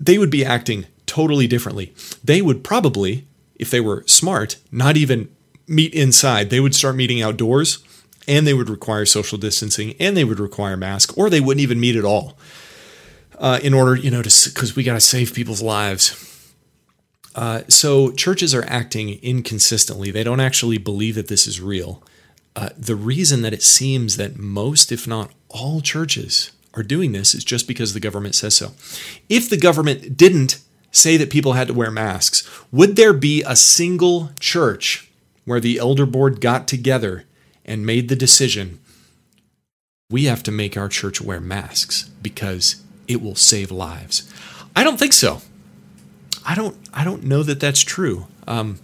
they 0.00 0.18
would 0.18 0.30
be 0.30 0.44
acting 0.44 0.86
totally 1.06 1.46
differently. 1.46 1.94
They 2.22 2.42
would 2.42 2.64
probably, 2.64 3.26
if 3.56 3.70
they 3.70 3.80
were 3.80 4.04
smart, 4.06 4.56
not 4.70 4.96
even 4.96 5.28
meet 5.66 5.94
inside. 5.94 6.50
They 6.50 6.60
would 6.60 6.74
start 6.74 6.96
meeting 6.96 7.22
outdoors 7.22 7.78
and 8.26 8.46
they 8.46 8.54
would 8.54 8.68
require 8.68 9.06
social 9.06 9.38
distancing 9.38 9.94
and 10.00 10.16
they 10.16 10.24
would 10.24 10.40
require 10.40 10.76
masks 10.76 11.14
or 11.16 11.30
they 11.30 11.40
wouldn't 11.40 11.62
even 11.62 11.80
meet 11.80 11.96
at 11.96 12.04
all. 12.04 12.36
Uh, 13.38 13.58
in 13.62 13.74
order, 13.74 13.96
you 13.96 14.10
know, 14.10 14.22
to 14.22 14.50
because 14.50 14.76
we 14.76 14.82
got 14.82 14.94
to 14.94 15.00
save 15.00 15.34
people's 15.34 15.62
lives. 15.62 16.30
Uh, 17.34 17.62
so 17.68 18.12
churches 18.12 18.54
are 18.54 18.64
acting 18.68 19.18
inconsistently. 19.22 20.10
They 20.10 20.22
don't 20.22 20.40
actually 20.40 20.78
believe 20.78 21.16
that 21.16 21.28
this 21.28 21.46
is 21.46 21.60
real. 21.60 22.02
Uh, 22.54 22.68
the 22.78 22.94
reason 22.94 23.42
that 23.42 23.52
it 23.52 23.62
seems 23.62 24.16
that 24.16 24.38
most, 24.38 24.92
if 24.92 25.08
not 25.08 25.32
all, 25.48 25.80
churches 25.80 26.52
are 26.74 26.84
doing 26.84 27.12
this 27.12 27.34
is 27.34 27.44
just 27.44 27.66
because 27.66 27.92
the 27.92 28.00
government 28.00 28.36
says 28.36 28.54
so. 28.54 28.72
If 29.28 29.50
the 29.50 29.56
government 29.56 30.16
didn't 30.16 30.60
say 30.92 31.16
that 31.16 31.30
people 31.30 31.54
had 31.54 31.68
to 31.68 31.74
wear 31.74 31.90
masks, 31.90 32.48
would 32.70 32.94
there 32.94 33.12
be 33.12 33.42
a 33.42 33.56
single 33.56 34.30
church 34.38 35.10
where 35.44 35.60
the 35.60 35.78
elder 35.78 36.06
board 36.06 36.40
got 36.40 36.68
together 36.68 37.24
and 37.64 37.84
made 37.84 38.08
the 38.08 38.16
decision 38.16 38.78
we 40.10 40.24
have 40.24 40.42
to 40.44 40.52
make 40.52 40.76
our 40.76 40.88
church 40.88 41.20
wear 41.20 41.40
masks 41.40 42.04
because 42.22 42.83
it 43.08 43.22
will 43.22 43.34
save 43.34 43.70
lives? 43.70 44.30
I 44.76 44.84
don't 44.84 44.98
think 44.98 45.12
so. 45.12 45.40
I 46.44 46.54
don't. 46.54 46.76
I 46.92 47.04
don't 47.04 47.24
know 47.24 47.42
that 47.42 47.60
that's 47.60 47.80
true. 47.80 48.26
Um, 48.46 48.78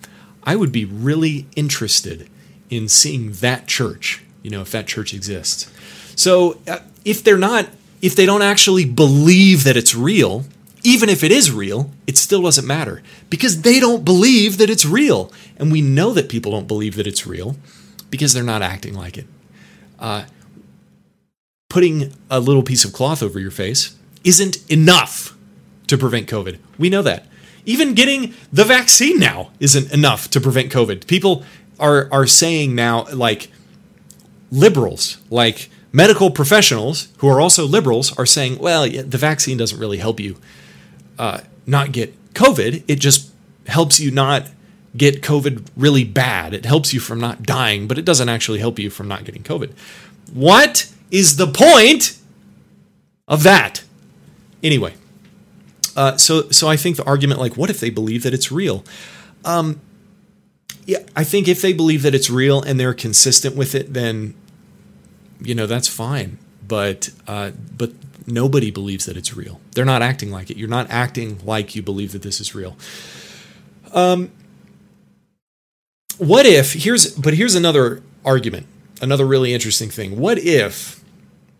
I 0.45 0.57
would 0.57 0.73
be 0.73 0.85
really 0.85 1.47
interested 1.57 2.29
in 2.71 2.89
seeing 2.89 3.33
that 3.33 3.67
church. 3.67 4.23
You 4.43 4.51
know, 4.51 4.63
if 4.63 4.71
that 4.71 4.87
church 4.87 5.13
exists. 5.13 5.71
So 6.17 6.59
uh, 6.67 6.79
if 7.05 7.23
they're 7.23 7.39
not, 7.39 7.69
if 8.01 8.17
they 8.17 8.27
don't 8.27 8.43
actually 8.43 8.87
believe 8.87 9.65
that 9.65 9.77
it's 9.77 9.95
real, 9.95 10.47
even 10.83 11.09
if 11.09 11.23
it 11.23 11.31
is 11.31 11.53
real, 11.53 11.91
it 12.07 12.17
still 12.17 12.43
doesn't 12.43 12.67
matter 12.67 13.03
because 13.29 13.63
they 13.63 13.81
don't 13.81 14.05
believe 14.05 14.59
that 14.59 14.71
it's 14.71 14.87
real. 14.87 15.33
And 15.59 15.71
we 15.71 15.83
know 15.83 16.13
that 16.15 16.29
people 16.29 16.53
don't 16.53 16.67
believe 16.67 16.97
that 16.97 17.07
it's 17.07 17.27
real 17.27 17.57
because 18.11 18.33
they're 18.33 18.43
not 18.43 18.63
acting 18.63 18.95
like 18.95 19.19
it. 19.19 19.27
Uh, 19.99 20.25
putting 21.69 22.13
a 22.31 22.41
little 22.41 22.63
piece 22.63 22.85
of 22.85 22.93
cloth 22.93 23.23
over 23.23 23.39
your 23.39 23.51
face 23.51 23.95
isn't 24.25 24.71
enough 24.71 25.37
to 25.87 25.99
prevent 25.99 26.29
COVID. 26.29 26.59
We 26.79 26.91
know 26.91 27.03
that. 27.03 27.27
Even 27.67 27.95
getting 27.95 28.35
the 28.53 28.65
vaccine 28.65 29.19
now 29.19 29.51
isn't 29.61 29.93
enough 29.93 30.31
to 30.31 30.41
prevent 30.41 30.73
COVID. 30.73 31.07
People 31.07 31.45
are, 31.79 32.09
are 32.13 32.27
saying 32.27 32.75
now, 32.75 33.07
like 33.13 33.51
liberals, 34.51 35.19
like 35.31 35.69
medical 35.93 36.31
professionals 36.31 37.09
who 37.19 37.29
are 37.29 37.41
also 37.41 37.67
liberals, 37.67 38.17
are 38.19 38.27
saying, 38.27 38.59
well, 38.59 38.89
the 38.89 39.19
vaccine 39.19 39.57
doesn't 39.57 39.79
really 39.79 39.99
help 39.99 40.21
you 40.21 40.37
uh, 41.19 41.41
not 41.67 41.93
get 41.93 42.15
COVID. 42.35 42.85
It 42.89 42.97
just 42.97 43.33
helps 43.67 44.01
you 44.01 44.11
not 44.11 44.49
get 44.97 45.23
COVID 45.23 45.67
really 45.77 46.05
bad. 46.05 46.55
It 46.55 46.65
helps 46.65 46.93
you 46.93 47.01
from 47.01 47.21
not 47.21 47.43
dying, 47.43 47.87
but 47.87 47.99
it 47.99 48.05
doesn't 48.05 48.29
actually 48.29 48.59
help 48.59 48.79
you 48.79 48.91
from 48.91 49.09
not 49.09 49.25
getting 49.25 49.43
COVID. 49.43 49.73
What 50.33 50.91
is 51.11 51.37
the 51.37 51.47
point 51.47 52.19
of 53.29 53.43
that? 53.43 53.85
Anyway, 54.63 54.95
uh, 55.97 56.17
so 56.17 56.51
so 56.51 56.69
I 56.69 56.77
think 56.77 56.97
the 56.97 57.05
argument 57.05 57.41
like, 57.41 57.57
what 57.57 57.71
if 57.71 57.81
they 57.81 57.91
believe 57.91 58.23
that 58.23 58.35
it's 58.35 58.53
real? 58.53 58.85
Um, 59.45 59.81
yeah, 60.87 60.99
I 61.15 61.25
think 61.25 61.49
if 61.49 61.63
they 61.63 61.73
believe 61.73 62.03
that 62.03 62.15
it's 62.15 62.31
real 62.31 62.63
and 62.63 62.79
they're 62.79 62.95
consistent 62.95 63.57
with 63.57 63.75
it, 63.75 63.93
then 63.93 64.35
you 65.41 65.55
know 65.55 65.67
that's 65.67 65.89
fine. 65.89 66.39
But 66.67 67.11
uh, 67.27 67.53
but 67.77 67.93
nobody 68.27 68.71
believes 68.71 69.07
that 69.07 69.17
it's 69.17 69.35
real. 69.35 69.61
They're 69.73 69.85
not 69.85 70.03
acting 70.03 70.31
like 70.31 70.51
it. 70.51 70.57
You're 70.57 70.69
not 70.69 70.89
acting 70.91 71.41
like 71.45 71.75
you 71.75 71.83
believe 71.83 72.13
that 72.13 72.23
this 72.23 72.41
is 72.41 72.55
real. 72.55 72.77
Um, 73.93 74.31
what 76.19 76.47
if 76.47 76.75
here's 76.75 77.15
but 77.17 77.35
here's 77.35 77.55
another 77.55 78.03
argument, 78.25 78.67
another 79.01 79.27
really 79.27 79.53
interesting 79.53 79.91
thing. 79.91 80.19
What 80.19 80.39
if 80.39 81.03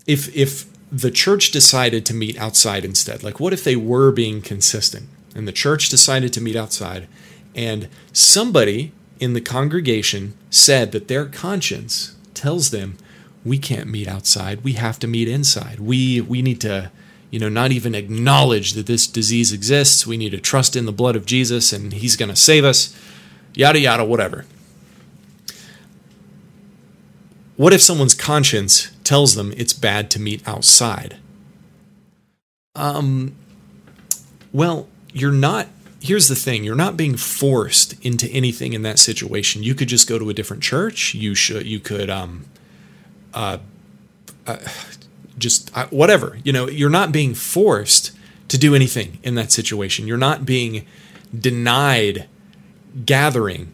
if 0.07 0.35
if 0.37 0.70
the 0.93 1.11
church 1.11 1.51
decided 1.51 2.05
to 2.07 2.15
meet 2.15 2.39
outside 2.39 2.85
instead? 2.85 3.23
Like 3.23 3.41
what 3.41 3.53
if 3.53 3.65
they 3.65 3.77
were 3.77 4.11
being 4.11 4.43
consistent 4.43 5.09
and 5.35 5.47
the 5.47 5.53
church 5.53 5.89
decided 5.89 6.33
to 6.33 6.41
meet 6.41 6.57
outside 6.57 7.07
and 7.55 7.89
somebody 8.13 8.93
in 9.19 9.35
the 9.35 9.41
congregation 9.41 10.35
said 10.49 10.93
that 10.93 11.09
their 11.09 11.27
conscience 11.27 12.17
tells 12.35 12.71
them 12.71 12.97
we 13.45 13.59
can't 13.59 13.89
meet 13.89 14.09
outside. 14.09 14.63
We 14.63 14.75
have 14.75 14.99
to 15.01 15.07
meet 15.07 15.29
inside. 15.29 15.81
We 15.81 16.21
we 16.21 16.43
need 16.43 16.61
to, 16.63 16.91
you 17.31 17.39
know, 17.39 17.49
not 17.49 17.73
even 17.73 17.95
acknowledge 17.95 18.73
that 18.73 18.87
this 18.87 19.07
disease 19.07 19.53
exists. 19.53 20.07
We 20.07 20.17
need 20.17 20.31
to 20.31 20.41
trust 20.41 20.77
in 20.77 20.87
the 20.87 20.93
blood 20.93 21.17
of 21.17 21.27
Jesus 21.27 21.73
and 21.73 21.93
he's 21.93 22.17
going 22.17 22.29
to 22.29 22.37
save 22.37 22.65
us. 22.65 22.97
Yada 23.55 23.79
yada 23.79 24.05
whatever. 24.05 24.45
What 27.57 27.73
if 27.73 27.83
someone's 27.83 28.15
conscience 28.15 28.91
tells 29.11 29.35
them 29.35 29.53
it's 29.57 29.73
bad 29.73 30.11
to 30.13 30.21
meet 30.21 30.41
outside? 30.47 31.17
Um 32.75 33.35
well, 34.53 34.89
you're 35.13 35.39
not 35.49 35.69
here's 36.01 36.29
the 36.29 36.41
thing 36.47 36.65
you're 36.65 36.85
not 36.87 36.97
being 36.97 37.17
forced 37.17 37.89
into 38.05 38.27
anything 38.29 38.73
in 38.73 38.83
that 38.83 38.99
situation 38.99 39.63
you 39.63 39.75
could 39.75 39.89
just 39.89 40.09
go 40.09 40.19
to 40.19 40.31
a 40.31 40.35
different 40.35 40.63
church 40.63 41.15
you 41.15 41.35
should 41.35 41.67
you 41.67 41.79
could 41.79 42.09
um 42.09 42.47
uh, 43.35 43.59
uh, 44.47 44.57
just 45.39 45.77
uh, 45.77 45.87
whatever. 45.89 46.39
You 46.45 46.53
know, 46.53 46.69
you're 46.69 46.91
not 46.91 47.13
being 47.13 47.35
forced 47.35 48.13
to 48.49 48.59
do 48.59 48.75
anything 48.75 49.19
in 49.23 49.35
that 49.37 49.53
situation. 49.53 50.07
You're 50.07 50.17
not 50.17 50.45
being 50.45 50.87
denied 51.37 52.29
gathering 53.05 53.73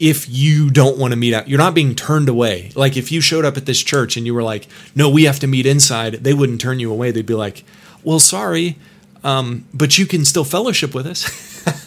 if 0.00 0.26
you 0.28 0.70
don't 0.70 0.96
want 0.96 1.12
to 1.12 1.16
meet 1.16 1.34
out. 1.34 1.46
You're 1.46 1.58
not 1.58 1.74
being 1.74 1.94
turned 1.94 2.28
away. 2.28 2.72
Like 2.74 2.96
if 2.96 3.12
you 3.12 3.20
showed 3.20 3.44
up 3.44 3.58
at 3.58 3.66
this 3.66 3.80
church 3.82 4.16
and 4.16 4.26
you 4.26 4.34
were 4.34 4.42
like, 4.42 4.66
"No, 4.94 5.10
we 5.10 5.24
have 5.24 5.38
to 5.40 5.46
meet 5.46 5.66
inside," 5.66 6.24
they 6.24 6.32
wouldn't 6.34 6.60
turn 6.60 6.80
you 6.80 6.90
away. 6.90 7.10
They'd 7.10 7.26
be 7.26 7.34
like, 7.34 7.64
"Well, 8.02 8.18
sorry, 8.18 8.78
um, 9.22 9.66
but 9.74 9.98
you 9.98 10.06
can 10.06 10.24
still 10.24 10.44
fellowship 10.44 10.94
with 10.94 11.06
us." 11.06 11.24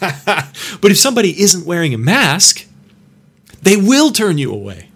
but 0.80 0.92
if 0.92 0.98
somebody 0.98 1.42
isn't 1.42 1.66
wearing 1.66 1.92
a 1.92 1.98
mask, 1.98 2.66
they 3.62 3.76
will 3.76 4.12
turn 4.12 4.38
you 4.38 4.52
away. 4.52 4.90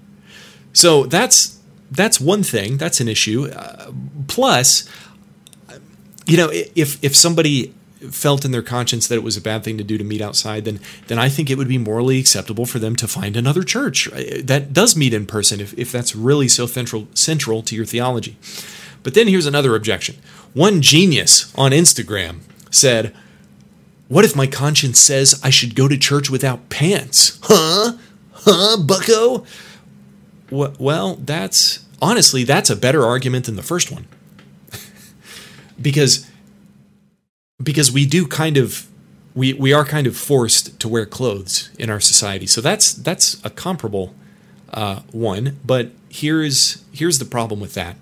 So 0.72 1.04
that's 1.04 1.58
that's 1.90 2.20
one 2.20 2.44
thing. 2.44 2.76
That's 2.76 3.00
an 3.00 3.08
issue. 3.08 3.48
Uh, 3.48 3.90
plus, 4.28 4.88
you 6.24 6.36
know, 6.36 6.50
if 6.52 7.02
if 7.02 7.16
somebody 7.16 7.74
felt 8.10 8.44
in 8.44 8.52
their 8.52 8.62
conscience 8.62 9.08
that 9.08 9.16
it 9.16 9.22
was 9.22 9.36
a 9.36 9.40
bad 9.40 9.64
thing 9.64 9.76
to 9.78 9.84
do 9.84 9.98
to 9.98 10.04
meet 10.04 10.20
outside, 10.20 10.64
then 10.64 10.80
then 11.08 11.18
I 11.18 11.28
think 11.28 11.50
it 11.50 11.58
would 11.58 11.68
be 11.68 11.78
morally 11.78 12.18
acceptable 12.18 12.66
for 12.66 12.78
them 12.78 12.96
to 12.96 13.08
find 13.08 13.36
another 13.36 13.62
church 13.62 14.08
uh, 14.12 14.40
that 14.44 14.72
does 14.72 14.96
meet 14.96 15.14
in 15.14 15.26
person 15.26 15.60
if, 15.60 15.76
if 15.78 15.90
that's 15.90 16.14
really 16.14 16.48
so 16.48 16.66
central 16.66 17.08
central 17.14 17.62
to 17.62 17.74
your 17.74 17.84
theology. 17.84 18.36
But 19.02 19.14
then 19.14 19.28
here's 19.28 19.46
another 19.46 19.74
objection. 19.74 20.16
One 20.54 20.82
genius 20.82 21.52
on 21.56 21.72
Instagram 21.72 22.40
said, 22.70 23.14
What 24.08 24.24
if 24.24 24.36
my 24.36 24.46
conscience 24.46 24.98
says 24.98 25.40
I 25.42 25.50
should 25.50 25.74
go 25.74 25.88
to 25.88 25.96
church 25.96 26.30
without 26.30 26.68
pants? 26.68 27.38
Huh? 27.42 27.96
Huh, 28.32 28.82
bucko? 28.82 29.44
Well, 30.50 31.16
that's 31.16 31.84
honestly, 32.00 32.44
that's 32.44 32.70
a 32.70 32.76
better 32.76 33.04
argument 33.04 33.46
than 33.46 33.56
the 33.56 33.62
first 33.62 33.90
one. 33.90 34.06
because 35.82 36.28
because 37.62 37.90
we 37.90 38.06
do 38.06 38.26
kind 38.26 38.56
of 38.56 38.86
we 39.34 39.52
we 39.52 39.72
are 39.72 39.84
kind 39.84 40.06
of 40.06 40.16
forced 40.16 40.78
to 40.80 40.88
wear 40.88 41.06
clothes 41.06 41.70
in 41.78 41.90
our 41.90 42.00
society. 42.00 42.46
So 42.46 42.60
that's 42.60 42.92
that's 42.92 43.44
a 43.44 43.50
comparable 43.50 44.14
uh, 44.72 45.00
one. 45.12 45.58
But 45.64 45.90
here's 46.08 46.84
here's 46.92 47.18
the 47.18 47.24
problem 47.24 47.60
with 47.60 47.74
that. 47.74 47.96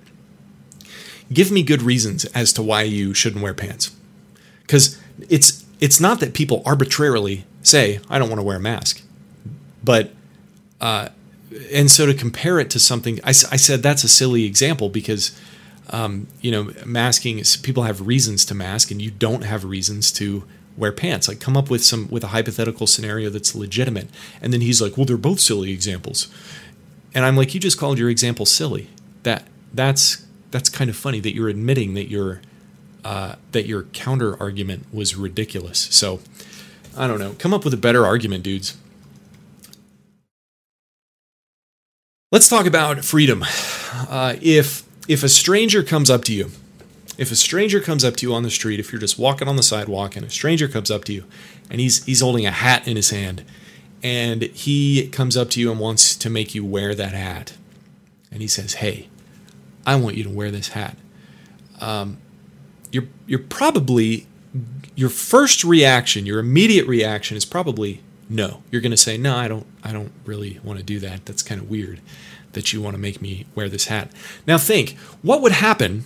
Give 1.32 1.50
me 1.50 1.62
good 1.62 1.82
reasons 1.82 2.24
as 2.26 2.52
to 2.54 2.62
why 2.62 2.82
you 2.82 3.12
shouldn't 3.14 3.42
wear 3.42 3.54
pants, 3.54 3.90
because 4.62 4.98
it's 5.28 5.64
it's 5.80 6.00
not 6.00 6.20
that 6.20 6.34
people 6.34 6.62
arbitrarily 6.64 7.44
say 7.62 8.00
I 8.08 8.18
don't 8.18 8.28
want 8.28 8.40
to 8.40 8.44
wear 8.46 8.56
a 8.56 8.60
mask. 8.60 9.02
But 9.82 10.12
uh, 10.80 11.08
and 11.72 11.90
so 11.90 12.06
to 12.06 12.14
compare 12.14 12.58
it 12.60 12.70
to 12.70 12.78
something, 12.78 13.20
I, 13.24 13.30
I 13.30 13.56
said 13.56 13.82
that's 13.82 14.04
a 14.04 14.08
silly 14.08 14.44
example 14.44 14.88
because 14.88 15.38
um, 15.90 16.26
you 16.40 16.50
know 16.50 16.72
masking 16.84 17.42
people 17.62 17.84
have 17.84 18.06
reasons 18.06 18.44
to 18.46 18.54
mask 18.54 18.90
and 18.90 19.00
you 19.00 19.10
don't 19.10 19.42
have 19.42 19.64
reasons 19.64 20.10
to 20.12 20.44
wear 20.76 20.92
pants. 20.92 21.28
Like 21.28 21.40
come 21.40 21.56
up 21.56 21.70
with 21.70 21.84
some 21.84 22.08
with 22.08 22.24
a 22.24 22.28
hypothetical 22.28 22.86
scenario 22.86 23.30
that's 23.30 23.54
legitimate. 23.54 24.08
And 24.40 24.52
then 24.52 24.60
he's 24.60 24.80
like, 24.80 24.96
well, 24.96 25.06
they're 25.06 25.16
both 25.16 25.40
silly 25.40 25.72
examples. 25.72 26.28
And 27.14 27.24
I'm 27.24 27.36
like, 27.36 27.54
you 27.54 27.60
just 27.60 27.78
called 27.78 27.98
your 27.98 28.10
example 28.10 28.46
silly. 28.46 28.90
That 29.22 29.44
that's 29.72 30.26
that's 30.50 30.68
kind 30.68 30.90
of 30.90 30.96
funny 30.96 31.20
that 31.20 31.34
you're 31.34 31.48
admitting 31.48 31.94
that 31.94 32.08
your 32.08 32.40
uh, 33.04 33.36
that 33.52 33.66
your 33.66 33.84
counter 33.84 34.40
argument 34.40 34.92
was 34.92 35.16
ridiculous. 35.16 35.88
So 35.90 36.20
I 36.96 37.06
don't 37.06 37.18
know. 37.18 37.34
Come 37.38 37.54
up 37.54 37.64
with 37.64 37.74
a 37.74 37.78
better 37.78 38.04
argument, 38.04 38.42
dudes. 38.42 38.76
Let's 42.32 42.48
talk 42.48 42.66
about 42.66 43.04
freedom. 43.04 43.44
Uh, 44.10 44.34
if 44.42 44.85
if 45.08 45.22
a 45.22 45.28
stranger 45.28 45.82
comes 45.82 46.10
up 46.10 46.24
to 46.24 46.34
you 46.34 46.50
if 47.18 47.30
a 47.30 47.36
stranger 47.36 47.80
comes 47.80 48.04
up 48.04 48.16
to 48.16 48.26
you 48.26 48.34
on 48.34 48.42
the 48.42 48.50
street, 48.50 48.78
if 48.78 48.92
you're 48.92 49.00
just 49.00 49.18
walking 49.18 49.48
on 49.48 49.56
the 49.56 49.62
sidewalk 49.62 50.16
and 50.16 50.26
a 50.26 50.30
stranger 50.30 50.68
comes 50.68 50.90
up 50.90 51.04
to 51.04 51.12
you 51.12 51.24
and 51.70 51.80
he's 51.80 52.04
he's 52.04 52.20
holding 52.20 52.46
a 52.46 52.50
hat 52.50 52.86
in 52.86 52.96
his 52.96 53.10
hand 53.10 53.44
and 54.02 54.42
he 54.42 55.08
comes 55.08 55.36
up 55.36 55.50
to 55.50 55.60
you 55.60 55.70
and 55.70 55.80
wants 55.80 56.14
to 56.16 56.30
make 56.30 56.54
you 56.54 56.64
wear 56.64 56.94
that 56.94 57.12
hat. 57.12 57.54
And 58.30 58.42
he 58.42 58.48
says, 58.48 58.74
"Hey, 58.74 59.08
I 59.86 59.96
want 59.96 60.16
you 60.16 60.24
to 60.24 60.30
wear 60.30 60.50
this 60.50 60.68
hat." 60.68 60.96
Um, 61.80 62.18
you're 62.92 63.08
you're 63.26 63.38
probably 63.38 64.26
your 64.94 65.08
first 65.08 65.64
reaction, 65.64 66.26
your 66.26 66.38
immediate 66.38 66.86
reaction 66.86 67.36
is 67.36 67.44
probably 67.44 68.02
no. 68.28 68.62
You're 68.70 68.82
going 68.82 68.90
to 68.90 68.96
say, 68.96 69.16
"No, 69.16 69.36
I 69.36 69.48
don't 69.48 69.66
I 69.82 69.92
don't 69.92 70.12
really 70.26 70.60
want 70.62 70.78
to 70.78 70.84
do 70.84 70.98
that. 71.00 71.24
That's 71.24 71.42
kind 71.42 71.60
of 71.62 71.70
weird 71.70 72.00
that 72.56 72.72
you 72.72 72.82
want 72.82 72.96
to 72.96 73.00
make 73.00 73.22
me 73.22 73.46
wear 73.54 73.68
this 73.68 73.86
hat." 73.86 74.10
Now 74.44 74.58
think, 74.58 74.96
what 75.22 75.40
would 75.40 75.52
happen 75.52 76.04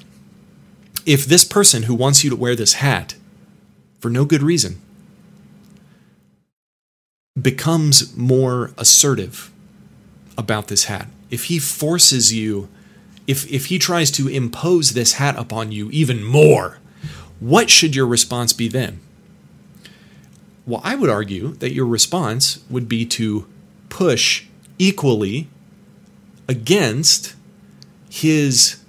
if 1.07 1.25
this 1.25 1.45
person 1.45 1.85
who 1.85 1.95
wants 1.95 2.23
you 2.23 2.30
to 2.30 2.37
wear 2.37 2.54
this 2.54 2.75
hat 2.75 3.14
for 3.99 4.11
no 4.11 4.25
good 4.25 4.42
reason 4.42 4.80
becomes 7.40 8.14
more 8.16 8.73
assertive 8.76 9.50
about 10.37 10.69
this 10.69 10.85
hat, 10.85 11.09
if 11.30 11.45
he 11.45 11.59
forces 11.59 12.33
you, 12.33 12.69
if, 13.26 13.50
if 13.50 13.66
he 13.66 13.78
tries 13.78 14.11
to 14.12 14.28
impose 14.28 14.90
this 14.90 15.14
hat 15.14 15.37
upon 15.38 15.73
you 15.73 15.90
even 15.90 16.25
more, 16.25 16.78
what 17.38 17.71
should 17.71 17.95
your 17.95 18.07
response 18.07 18.52
be 18.52 18.69
then? 18.69 19.00
Well, 20.66 20.80
I 20.85 20.95
would 20.95 21.11
argue 21.11 21.54
that 21.54 21.73
your 21.73 21.87
response 21.87 22.62
would 22.69 22.88
be 22.88 23.07
to 23.07 23.47
push 23.88 24.45
equally 24.78 25.49
against 26.50 27.35
his 28.11 28.83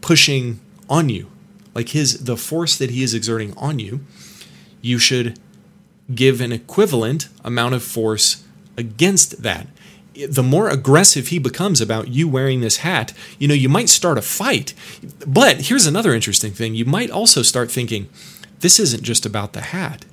pushing 0.00 0.60
on 0.88 1.08
you 1.08 1.28
like 1.76 1.90
his 1.90 2.24
the 2.24 2.38
force 2.38 2.78
that 2.78 2.88
he 2.88 3.02
is 3.02 3.12
exerting 3.12 3.54
on 3.58 3.78
you, 3.78 4.00
you 4.80 4.98
should 4.98 5.38
give 6.14 6.40
an 6.40 6.50
equivalent 6.50 7.28
amount 7.44 7.74
of 7.74 7.82
force 7.82 8.44
against 8.78 9.42
that. 9.42 9.66
The 10.14 10.42
more 10.42 10.70
aggressive 10.70 11.28
he 11.28 11.38
becomes 11.38 11.82
about 11.82 12.08
you 12.08 12.28
wearing 12.28 12.62
this 12.62 12.78
hat, 12.78 13.12
you 13.38 13.46
know, 13.46 13.52
you 13.52 13.68
might 13.68 13.90
start 13.90 14.16
a 14.16 14.22
fight. 14.22 14.72
But 15.26 15.66
here's 15.66 15.84
another 15.84 16.14
interesting 16.14 16.52
thing. 16.52 16.74
You 16.74 16.86
might 16.86 17.10
also 17.10 17.42
start 17.42 17.70
thinking, 17.70 18.08
this 18.60 18.80
isn't 18.80 19.02
just 19.02 19.26
about 19.26 19.52
the 19.52 19.60
hat. 19.60 20.06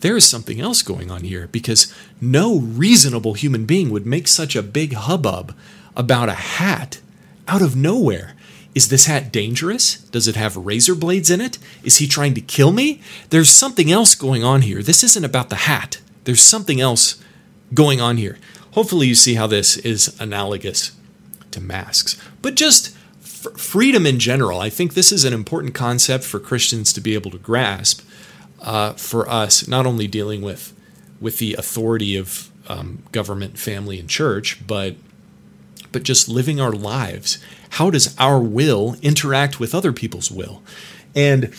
There 0.00 0.16
is 0.16 0.28
something 0.28 0.60
else 0.60 0.82
going 0.82 1.10
on 1.10 1.24
here 1.24 1.48
because 1.50 1.92
no 2.20 2.60
reasonable 2.60 3.34
human 3.34 3.66
being 3.66 3.90
would 3.90 4.06
make 4.06 4.28
such 4.28 4.54
a 4.54 4.62
big 4.62 4.92
hubbub 4.92 5.52
about 5.96 6.28
a 6.28 6.34
hat 6.34 7.00
out 7.48 7.62
of 7.62 7.74
nowhere. 7.74 8.34
Is 8.74 8.88
this 8.88 9.06
hat 9.06 9.32
dangerous? 9.32 9.96
Does 10.10 10.28
it 10.28 10.36
have 10.36 10.56
razor 10.56 10.94
blades 10.94 11.30
in 11.30 11.40
it? 11.40 11.58
Is 11.82 11.96
he 11.96 12.06
trying 12.06 12.34
to 12.34 12.40
kill 12.42 12.72
me? 12.72 13.00
There's 13.30 13.48
something 13.48 13.90
else 13.90 14.14
going 14.14 14.44
on 14.44 14.62
here. 14.62 14.82
This 14.82 15.02
isn't 15.02 15.24
about 15.24 15.48
the 15.48 15.56
hat. 15.56 16.00
There's 16.24 16.42
something 16.42 16.80
else 16.80 17.22
going 17.72 18.00
on 18.00 18.18
here. 18.18 18.36
Hopefully, 18.72 19.06
you 19.06 19.14
see 19.14 19.34
how 19.34 19.46
this 19.46 19.78
is 19.78 20.20
analogous 20.20 20.92
to 21.52 21.60
masks. 21.62 22.20
But 22.42 22.54
just 22.54 22.94
f- 23.22 23.58
freedom 23.58 24.04
in 24.04 24.18
general, 24.18 24.60
I 24.60 24.68
think 24.68 24.92
this 24.92 25.10
is 25.10 25.24
an 25.24 25.32
important 25.32 25.72
concept 25.72 26.24
for 26.24 26.38
Christians 26.38 26.92
to 26.92 27.00
be 27.00 27.14
able 27.14 27.30
to 27.30 27.38
grasp 27.38 28.06
uh, 28.60 28.92
for 28.92 29.26
us, 29.30 29.66
not 29.66 29.86
only 29.86 30.06
dealing 30.06 30.42
with, 30.42 30.74
with 31.18 31.38
the 31.38 31.54
authority 31.54 32.16
of 32.16 32.50
um, 32.68 33.02
government, 33.12 33.58
family, 33.58 33.98
and 33.98 34.10
church, 34.10 34.66
but 34.66 34.96
but 35.92 36.02
just 36.02 36.28
living 36.28 36.60
our 36.60 36.72
lives. 36.72 37.38
How 37.70 37.90
does 37.90 38.14
our 38.18 38.40
will 38.40 38.96
interact 39.02 39.60
with 39.60 39.74
other 39.74 39.92
people's 39.92 40.30
will? 40.30 40.62
And 41.14 41.54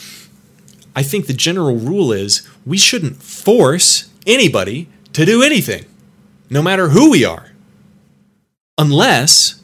I 0.95 1.03
think 1.03 1.27
the 1.27 1.33
general 1.33 1.75
rule 1.75 2.11
is 2.11 2.47
we 2.65 2.77
shouldn't 2.77 3.21
force 3.21 4.09
anybody 4.25 4.89
to 5.13 5.25
do 5.25 5.43
anything, 5.43 5.85
no 6.49 6.61
matter 6.61 6.89
who 6.89 7.11
we 7.11 7.23
are, 7.23 7.51
unless 8.77 9.61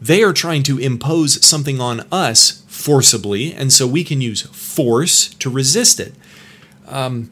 they 0.00 0.22
are 0.22 0.32
trying 0.32 0.62
to 0.64 0.78
impose 0.78 1.44
something 1.44 1.80
on 1.80 2.06
us 2.12 2.62
forcibly, 2.66 3.52
and 3.52 3.72
so 3.72 3.86
we 3.86 4.04
can 4.04 4.20
use 4.20 4.42
force 4.42 5.34
to 5.34 5.50
resist 5.50 5.98
it. 6.00 6.14
Um, 6.86 7.30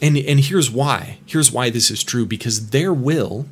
and, 0.00 0.16
and 0.16 0.40
here's 0.40 0.70
why. 0.70 1.18
Here's 1.26 1.50
why 1.50 1.70
this 1.70 1.90
is 1.90 2.04
true 2.04 2.26
because 2.26 2.70
their 2.70 2.92
will 2.92 3.46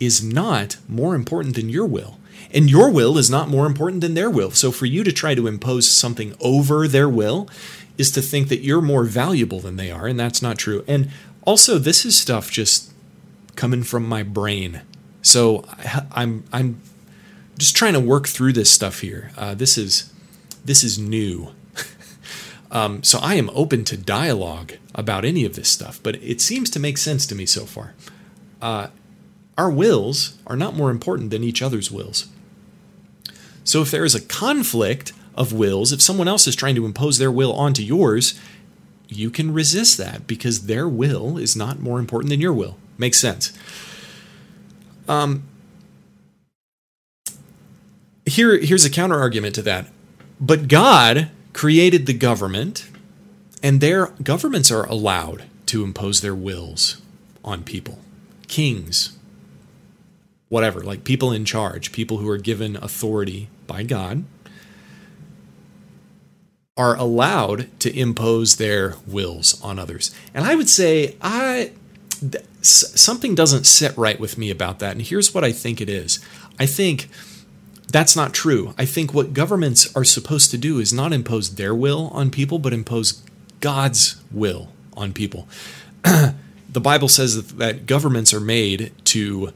is 0.00 0.22
not 0.22 0.76
more 0.88 1.14
important 1.14 1.56
than 1.56 1.68
your 1.68 1.86
will. 1.86 2.18
And 2.52 2.70
your 2.70 2.90
will 2.90 3.18
is 3.18 3.28
not 3.28 3.48
more 3.48 3.66
important 3.66 4.00
than 4.00 4.14
their 4.14 4.30
will. 4.30 4.50
So 4.52 4.70
for 4.70 4.86
you 4.86 5.04
to 5.04 5.12
try 5.12 5.34
to 5.34 5.46
impose 5.46 5.90
something 5.90 6.34
over 6.40 6.88
their 6.88 7.08
will 7.08 7.48
is 7.98 8.10
to 8.12 8.22
think 8.22 8.48
that 8.48 8.60
you're 8.60 8.80
more 8.80 9.04
valuable 9.04 9.60
than 9.60 9.76
they 9.76 9.90
are, 9.90 10.06
and 10.06 10.18
that's 10.18 10.40
not 10.40 10.56
true. 10.56 10.84
And 10.86 11.10
also, 11.42 11.78
this 11.78 12.04
is 12.04 12.16
stuff 12.16 12.50
just 12.50 12.92
coming 13.56 13.82
from 13.82 14.08
my 14.08 14.22
brain. 14.22 14.82
So 15.20 15.64
I'm 16.12 16.44
I'm 16.52 16.80
just 17.58 17.76
trying 17.76 17.94
to 17.94 18.00
work 18.00 18.28
through 18.28 18.52
this 18.52 18.70
stuff 18.70 19.00
here. 19.00 19.32
Uh, 19.36 19.54
this 19.54 19.76
is 19.76 20.12
this 20.64 20.84
is 20.84 20.98
new. 20.98 21.52
um, 22.70 23.02
so 23.02 23.18
I 23.20 23.34
am 23.34 23.50
open 23.52 23.84
to 23.84 23.96
dialogue 23.96 24.74
about 24.94 25.24
any 25.24 25.44
of 25.44 25.56
this 25.56 25.68
stuff, 25.68 26.00
but 26.02 26.16
it 26.16 26.40
seems 26.40 26.70
to 26.70 26.78
make 26.78 26.98
sense 26.98 27.26
to 27.26 27.34
me 27.34 27.46
so 27.46 27.64
far. 27.64 27.94
Uh, 28.62 28.88
our 29.58 29.68
wills 29.68 30.38
are 30.46 30.56
not 30.56 30.76
more 30.76 30.90
important 30.90 31.30
than 31.30 31.42
each 31.42 31.60
other's 31.60 31.90
wills. 31.90 32.28
So 33.64 33.82
if 33.82 33.90
there 33.90 34.04
is 34.04 34.14
a 34.14 34.20
conflict 34.20 35.12
of 35.34 35.52
wills, 35.52 35.92
if 35.92 36.00
someone 36.00 36.28
else 36.28 36.46
is 36.46 36.56
trying 36.56 36.76
to 36.76 36.86
impose 36.86 37.18
their 37.18 37.30
will 37.30 37.52
onto 37.52 37.82
yours, 37.82 38.40
you 39.08 39.30
can 39.30 39.52
resist 39.52 39.98
that 39.98 40.26
because 40.26 40.66
their 40.66 40.88
will 40.88 41.36
is 41.36 41.56
not 41.56 41.80
more 41.80 41.98
important 41.98 42.30
than 42.30 42.40
your 42.40 42.52
will. 42.52 42.78
Makes 42.96 43.18
sense. 43.18 43.52
Um, 45.08 45.42
here, 48.26 48.58
here's 48.58 48.84
a 48.84 48.90
counter 48.90 49.18
argument 49.18 49.54
to 49.56 49.62
that. 49.62 49.88
But 50.40 50.68
God 50.68 51.30
created 51.52 52.06
the 52.06 52.14
government, 52.14 52.88
and 53.62 53.80
their 53.80 54.08
governments 54.22 54.70
are 54.70 54.84
allowed 54.84 55.44
to 55.66 55.82
impose 55.82 56.20
their 56.20 56.34
wills 56.34 57.02
on 57.44 57.64
people. 57.64 57.98
Kings, 58.46 59.17
whatever, 60.48 60.82
like 60.82 61.04
people 61.04 61.32
in 61.32 61.44
charge, 61.44 61.92
people 61.92 62.18
who 62.18 62.28
are 62.28 62.38
given 62.38 62.76
authority 62.76 63.48
by 63.66 63.82
God, 63.82 64.24
are 66.76 66.96
allowed 66.96 67.68
to 67.80 67.98
impose 67.98 68.56
their 68.56 68.94
wills 69.06 69.60
on 69.62 69.78
others. 69.78 70.14
And 70.32 70.44
I 70.44 70.54
would 70.54 70.68
say 70.68 71.16
I 71.20 71.72
th- 72.20 72.44
something 72.62 73.34
doesn't 73.34 73.66
sit 73.66 73.96
right 73.96 74.18
with 74.18 74.38
me 74.38 74.50
about 74.50 74.78
that. 74.78 74.92
And 74.92 75.02
here's 75.02 75.34
what 75.34 75.44
I 75.44 75.52
think 75.52 75.80
it 75.80 75.88
is. 75.88 76.20
I 76.58 76.66
think 76.66 77.08
that's 77.90 78.14
not 78.14 78.32
true. 78.32 78.74
I 78.78 78.84
think 78.84 79.12
what 79.12 79.32
governments 79.32 79.94
are 79.96 80.04
supposed 80.04 80.50
to 80.50 80.58
do 80.58 80.78
is 80.78 80.92
not 80.92 81.12
impose 81.12 81.54
their 81.54 81.74
will 81.74 82.08
on 82.12 82.30
people, 82.30 82.58
but 82.58 82.72
impose 82.72 83.22
God's 83.60 84.22
will 84.30 84.68
on 84.96 85.12
people. 85.12 85.48
the 86.02 86.80
Bible 86.80 87.08
says 87.08 87.54
that 87.54 87.86
governments 87.86 88.34
are 88.34 88.40
made 88.40 88.92
to 89.06 89.52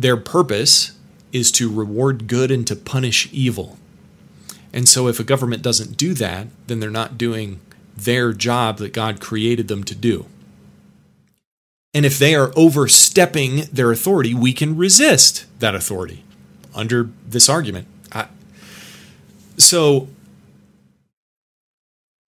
their 0.00 0.16
purpose 0.16 0.92
is 1.30 1.52
to 1.52 1.70
reward 1.70 2.26
good 2.26 2.50
and 2.50 2.66
to 2.66 2.74
punish 2.74 3.28
evil. 3.32 3.78
And 4.72 4.88
so, 4.88 5.08
if 5.08 5.20
a 5.20 5.24
government 5.24 5.62
doesn't 5.62 5.96
do 5.96 6.14
that, 6.14 6.46
then 6.66 6.80
they're 6.80 6.90
not 6.90 7.18
doing 7.18 7.60
their 7.96 8.32
job 8.32 8.78
that 8.78 8.92
God 8.92 9.20
created 9.20 9.68
them 9.68 9.84
to 9.84 9.94
do. 9.94 10.26
And 11.92 12.06
if 12.06 12.18
they 12.18 12.34
are 12.34 12.52
overstepping 12.56 13.64
their 13.72 13.90
authority, 13.90 14.32
we 14.32 14.52
can 14.52 14.76
resist 14.76 15.44
that 15.58 15.74
authority 15.74 16.24
under 16.74 17.10
this 17.26 17.48
argument. 17.48 17.88
I, 18.12 18.28
so, 19.58 20.08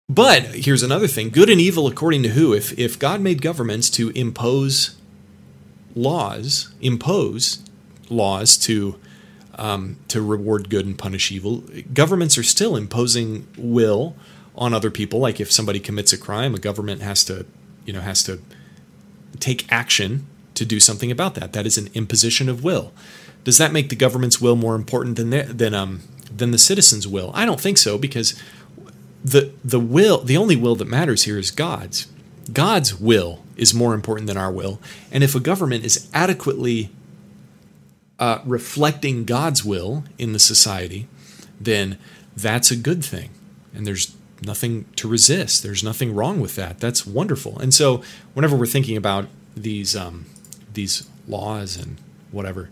but 0.08 0.42
here's 0.64 0.82
another 0.82 1.06
thing 1.06 1.28
good 1.28 1.50
and 1.50 1.60
evil 1.60 1.86
according 1.86 2.22
to 2.24 2.30
who? 2.30 2.52
If, 2.54 2.76
if 2.78 2.98
God 2.98 3.20
made 3.20 3.42
governments 3.42 3.90
to 3.90 4.08
impose 4.10 4.96
laws 5.94 6.72
impose 6.80 7.62
laws 8.08 8.56
to 8.58 8.96
um, 9.56 9.98
to 10.08 10.22
reward 10.22 10.70
good 10.70 10.86
and 10.86 10.98
punish 10.98 11.30
evil, 11.30 11.62
governments 11.92 12.38
are 12.38 12.42
still 12.42 12.76
imposing 12.76 13.46
will 13.58 14.16
on 14.56 14.72
other 14.72 14.90
people. 14.90 15.20
Like 15.20 15.38
if 15.38 15.52
somebody 15.52 15.78
commits 15.80 16.12
a 16.14 16.18
crime, 16.18 16.54
a 16.54 16.58
government 16.58 17.02
has 17.02 17.24
to, 17.24 17.44
you 17.84 17.92
know, 17.92 18.00
has 18.00 18.22
to 18.24 18.40
take 19.38 19.70
action 19.70 20.26
to 20.54 20.64
do 20.64 20.80
something 20.80 21.10
about 21.10 21.34
that. 21.34 21.52
That 21.52 21.66
is 21.66 21.76
an 21.76 21.90
imposition 21.94 22.48
of 22.48 22.64
will. 22.64 22.92
Does 23.44 23.58
that 23.58 23.72
make 23.72 23.90
the 23.90 23.96
government's 23.96 24.40
will 24.40 24.56
more 24.56 24.74
important 24.74 25.16
than 25.16 25.30
their, 25.30 25.44
than 25.44 25.74
um 25.74 26.02
than 26.34 26.50
the 26.52 26.58
citizens' 26.58 27.06
will? 27.06 27.30
I 27.34 27.44
don't 27.44 27.60
think 27.60 27.78
so 27.78 27.98
because 27.98 28.40
the 29.22 29.52
the 29.64 29.80
will 29.80 30.22
the 30.22 30.36
only 30.36 30.56
will 30.56 30.76
that 30.76 30.88
matters 30.88 31.24
here 31.24 31.38
is 31.38 31.50
God's. 31.50 32.06
God's 32.52 32.98
will 32.98 33.44
is 33.60 33.74
more 33.74 33.94
important 33.94 34.26
than 34.26 34.36
our 34.36 34.50
will, 34.50 34.80
and 35.12 35.22
if 35.22 35.34
a 35.34 35.40
government 35.40 35.84
is 35.84 36.10
adequately 36.14 36.90
uh, 38.18 38.40
reflecting 38.44 39.24
God's 39.24 39.64
will 39.64 40.04
in 40.18 40.32
the 40.32 40.38
society, 40.38 41.06
then 41.60 41.98
that's 42.36 42.70
a 42.70 42.76
good 42.76 43.04
thing, 43.04 43.30
and 43.74 43.86
there's 43.86 44.16
nothing 44.42 44.86
to 44.96 45.06
resist. 45.06 45.62
There's 45.62 45.84
nothing 45.84 46.14
wrong 46.14 46.40
with 46.40 46.56
that. 46.56 46.80
That's 46.80 47.06
wonderful. 47.06 47.58
And 47.58 47.74
so, 47.74 48.02
whenever 48.34 48.56
we're 48.56 48.66
thinking 48.66 48.96
about 48.96 49.28
these 49.54 49.94
um, 49.94 50.26
these 50.72 51.08
laws 51.28 51.76
and 51.76 51.98
whatever, 52.30 52.70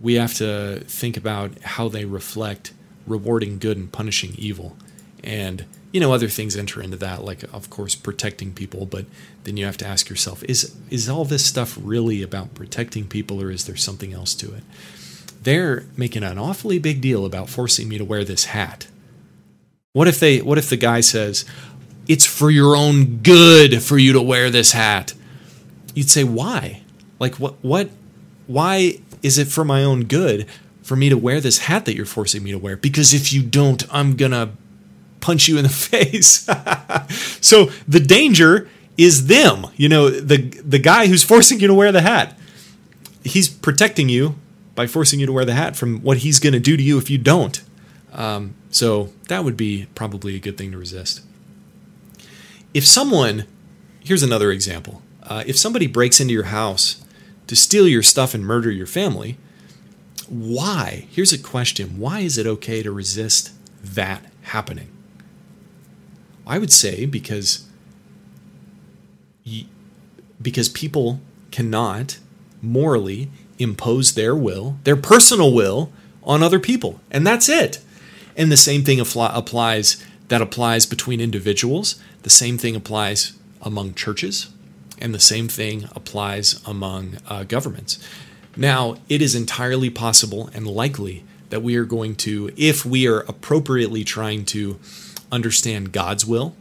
we 0.00 0.14
have 0.14 0.34
to 0.34 0.80
think 0.86 1.16
about 1.16 1.58
how 1.62 1.88
they 1.88 2.04
reflect 2.04 2.72
rewarding 3.06 3.58
good 3.58 3.78
and 3.78 3.90
punishing 3.90 4.34
evil, 4.36 4.76
and 5.24 5.64
you 5.92 6.00
know 6.00 6.12
other 6.12 6.28
things 6.28 6.56
enter 6.56 6.82
into 6.82 6.96
that, 6.98 7.24
like 7.24 7.42
of 7.52 7.70
course 7.70 7.94
protecting 7.94 8.52
people. 8.52 8.86
But 8.86 9.06
then 9.44 9.56
you 9.56 9.64
have 9.64 9.78
to 9.78 9.86
ask 9.86 10.08
yourself: 10.08 10.42
is 10.44 10.74
is 10.90 11.08
all 11.08 11.24
this 11.24 11.44
stuff 11.44 11.78
really 11.80 12.22
about 12.22 12.54
protecting 12.54 13.06
people, 13.06 13.42
or 13.42 13.50
is 13.50 13.66
there 13.66 13.76
something 13.76 14.12
else 14.12 14.34
to 14.36 14.54
it? 14.54 14.62
They're 15.42 15.86
making 15.96 16.24
an 16.24 16.38
awfully 16.38 16.78
big 16.78 17.00
deal 17.00 17.24
about 17.24 17.48
forcing 17.48 17.88
me 17.88 17.96
to 17.98 18.04
wear 18.04 18.24
this 18.24 18.46
hat 18.46 18.88
what 19.98 20.06
if 20.06 20.20
they 20.20 20.40
what 20.40 20.58
if 20.58 20.68
the 20.70 20.76
guy 20.76 21.00
says, 21.00 21.44
"It's 22.06 22.24
for 22.24 22.50
your 22.50 22.76
own 22.76 23.16
good 23.16 23.82
for 23.82 23.98
you 23.98 24.12
to 24.12 24.22
wear 24.22 24.50
this 24.50 24.72
hat?" 24.72 25.14
You'd 25.94 26.10
say, 26.10 26.24
"Why? 26.24 26.82
Like 27.18 27.34
what 27.36 27.54
what 27.62 27.90
why 28.46 29.00
is 29.22 29.38
it 29.38 29.48
for 29.48 29.64
my 29.64 29.82
own 29.82 30.04
good 30.04 30.46
for 30.82 30.94
me 30.94 31.08
to 31.08 31.18
wear 31.18 31.40
this 31.40 31.58
hat 31.58 31.84
that 31.86 31.96
you're 31.96 32.06
forcing 32.06 32.44
me 32.44 32.52
to 32.52 32.58
wear? 32.58 32.76
Because 32.76 33.12
if 33.12 33.32
you 33.32 33.42
don't, 33.42 33.82
I'm 33.92 34.14
going 34.14 34.30
to 34.30 34.50
punch 35.20 35.48
you 35.48 35.56
in 35.56 35.62
the 35.64 35.68
face." 35.90 36.48
so 37.40 37.70
the 37.86 38.00
danger 38.00 38.68
is 38.96 39.28
them, 39.28 39.66
you 39.76 39.88
know, 39.88 40.10
the 40.10 40.36
the 40.36 40.78
guy 40.78 41.06
who's 41.06 41.22
forcing 41.22 41.60
you 41.60 41.68
to 41.68 41.74
wear 41.74 41.92
the 41.92 42.02
hat. 42.02 42.38
He's 43.24 43.48
protecting 43.48 44.08
you 44.08 44.36
by 44.74 44.86
forcing 44.86 45.20
you 45.20 45.26
to 45.26 45.32
wear 45.32 45.44
the 45.44 45.54
hat 45.54 45.76
from 45.76 46.02
what 46.02 46.18
he's 46.18 46.38
going 46.38 46.52
to 46.52 46.60
do 46.60 46.76
to 46.76 46.82
you 46.82 46.98
if 46.98 47.10
you 47.10 47.18
don't. 47.18 47.62
Um, 48.12 48.54
so 48.70 49.12
that 49.28 49.44
would 49.44 49.56
be 49.56 49.86
probably 49.94 50.34
a 50.36 50.38
good 50.38 50.56
thing 50.56 50.72
to 50.72 50.78
resist. 50.78 51.22
If 52.74 52.86
someone, 52.86 53.44
here's 54.00 54.22
another 54.22 54.50
example 54.50 55.02
uh, 55.22 55.44
if 55.46 55.58
somebody 55.58 55.86
breaks 55.86 56.20
into 56.20 56.32
your 56.32 56.44
house 56.44 57.04
to 57.46 57.56
steal 57.56 57.86
your 57.86 58.02
stuff 58.02 58.34
and 58.34 58.44
murder 58.44 58.70
your 58.70 58.86
family, 58.86 59.36
why? 60.28 61.06
Here's 61.10 61.32
a 61.32 61.38
question 61.38 61.98
why 61.98 62.20
is 62.20 62.38
it 62.38 62.46
okay 62.46 62.82
to 62.82 62.90
resist 62.90 63.52
that 63.82 64.24
happening? 64.42 64.88
I 66.48 66.58
would 66.58 66.72
say 66.72 67.06
because 67.06 67.64
because 70.40 70.68
people 70.68 71.20
cannot 71.50 72.18
morally 72.62 73.30
impose 73.58 74.14
their 74.14 74.34
will, 74.34 74.76
their 74.84 74.96
personal 74.96 75.52
will 75.52 75.92
on 76.22 76.42
other 76.42 76.60
people. 76.60 77.00
And 77.10 77.26
that's 77.26 77.48
it. 77.48 77.80
And 78.36 78.52
the 78.52 78.56
same 78.56 78.84
thing 78.84 79.00
applies 79.00 80.04
that 80.28 80.42
applies 80.42 80.86
between 80.86 81.20
individuals. 81.20 82.00
The 82.22 82.30
same 82.30 82.58
thing 82.58 82.76
applies 82.76 83.32
among 83.62 83.94
churches, 83.94 84.50
and 85.00 85.14
the 85.14 85.20
same 85.20 85.48
thing 85.48 85.88
applies 85.96 86.60
among 86.66 87.18
uh, 87.28 87.44
governments. 87.44 87.98
Now, 88.56 88.96
it 89.08 89.22
is 89.22 89.34
entirely 89.34 89.90
possible 89.90 90.50
and 90.52 90.66
likely 90.66 91.24
that 91.50 91.62
we 91.62 91.76
are 91.76 91.84
going 91.84 92.14
to, 92.16 92.50
if 92.56 92.84
we 92.84 93.06
are 93.06 93.20
appropriately 93.20 94.04
trying 94.04 94.44
to 94.46 94.78
understand 95.30 95.92
God's 95.92 96.26
will, 96.26 96.54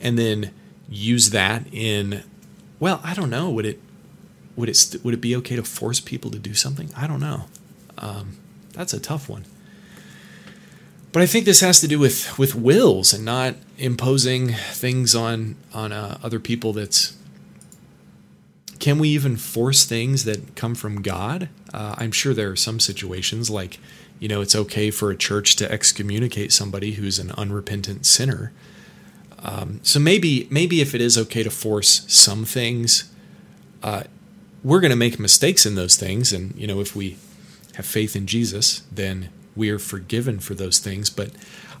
and 0.00 0.18
then 0.18 0.52
use 0.88 1.30
that 1.30 1.64
in, 1.72 2.22
well, 2.78 3.00
I 3.04 3.14
don't 3.14 3.30
know, 3.30 3.50
would 3.50 3.66
it 3.66 3.80
would 4.56 4.68
it 4.68 4.96
would 5.02 5.14
it 5.14 5.20
be 5.20 5.34
okay 5.36 5.56
to 5.56 5.62
force 5.62 6.00
people 6.00 6.30
to 6.30 6.38
do 6.38 6.54
something? 6.54 6.90
I 6.96 7.06
don't 7.06 7.20
know. 7.20 7.46
Um, 7.98 8.36
that's 8.72 8.92
a 8.92 9.00
tough 9.00 9.28
one. 9.28 9.44
But 11.12 11.22
I 11.22 11.26
think 11.26 11.44
this 11.44 11.60
has 11.60 11.80
to 11.80 11.88
do 11.88 11.98
with 11.98 12.38
with 12.38 12.54
wills 12.54 13.12
and 13.12 13.24
not 13.24 13.54
imposing 13.78 14.48
things 14.52 15.14
on 15.14 15.56
on 15.72 15.92
uh, 15.92 16.18
other 16.22 16.38
people. 16.38 16.72
That's 16.72 17.16
can 18.78 18.98
we 18.98 19.08
even 19.10 19.36
force 19.36 19.84
things 19.84 20.24
that 20.24 20.56
come 20.56 20.74
from 20.74 21.02
God? 21.02 21.48
Uh, 21.72 21.94
I'm 21.98 22.12
sure 22.12 22.32
there 22.32 22.50
are 22.50 22.56
some 22.56 22.80
situations 22.80 23.50
like 23.50 23.78
you 24.20 24.28
know 24.28 24.40
it's 24.40 24.54
okay 24.54 24.92
for 24.92 25.10
a 25.10 25.16
church 25.16 25.56
to 25.56 25.72
excommunicate 25.72 26.52
somebody 26.52 26.92
who's 26.92 27.18
an 27.18 27.32
unrepentant 27.32 28.06
sinner. 28.06 28.52
Um, 29.42 29.80
so 29.82 29.98
maybe 29.98 30.46
maybe 30.50 30.80
if 30.80 30.94
it 30.94 31.00
is 31.00 31.18
okay 31.18 31.42
to 31.42 31.50
force 31.50 32.04
some 32.06 32.44
things, 32.44 33.10
uh, 33.82 34.04
we're 34.62 34.80
going 34.80 34.90
to 34.90 34.96
make 34.96 35.18
mistakes 35.18 35.66
in 35.66 35.74
those 35.74 35.96
things, 35.96 36.32
and 36.32 36.54
you 36.54 36.66
know 36.66 36.80
if 36.80 36.94
we 36.94 37.16
have 37.74 37.86
faith 37.86 38.14
in 38.14 38.26
Jesus, 38.26 38.82
then 38.92 39.30
we 39.56 39.70
are 39.70 39.78
forgiven 39.78 40.38
for 40.38 40.54
those 40.54 40.78
things. 40.78 41.10
But 41.10 41.30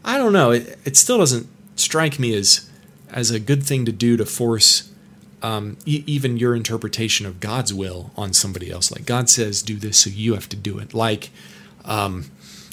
I 0.04 0.16
don't 0.16 0.32
know. 0.32 0.50
It, 0.50 0.78
it 0.84 0.96
still 0.96 1.18
doesn't 1.18 1.46
strike 1.76 2.18
me 2.18 2.34
as 2.34 2.70
as 3.10 3.30
a 3.30 3.38
good 3.40 3.62
thing 3.64 3.84
to 3.84 3.92
do 3.92 4.16
to 4.16 4.24
force 4.24 4.90
um, 5.42 5.76
e- 5.84 6.04
even 6.06 6.36
your 6.36 6.54
interpretation 6.54 7.26
of 7.26 7.40
God's 7.40 7.74
will 7.74 8.12
on 8.16 8.32
somebody 8.32 8.70
else. 8.70 8.90
Like 8.90 9.04
God 9.04 9.28
says, 9.28 9.62
do 9.62 9.76
this, 9.76 9.98
so 9.98 10.10
you 10.10 10.34
have 10.34 10.48
to 10.50 10.56
do 10.56 10.78
it. 10.78 10.94
Like 10.94 11.30
um, 11.84 12.24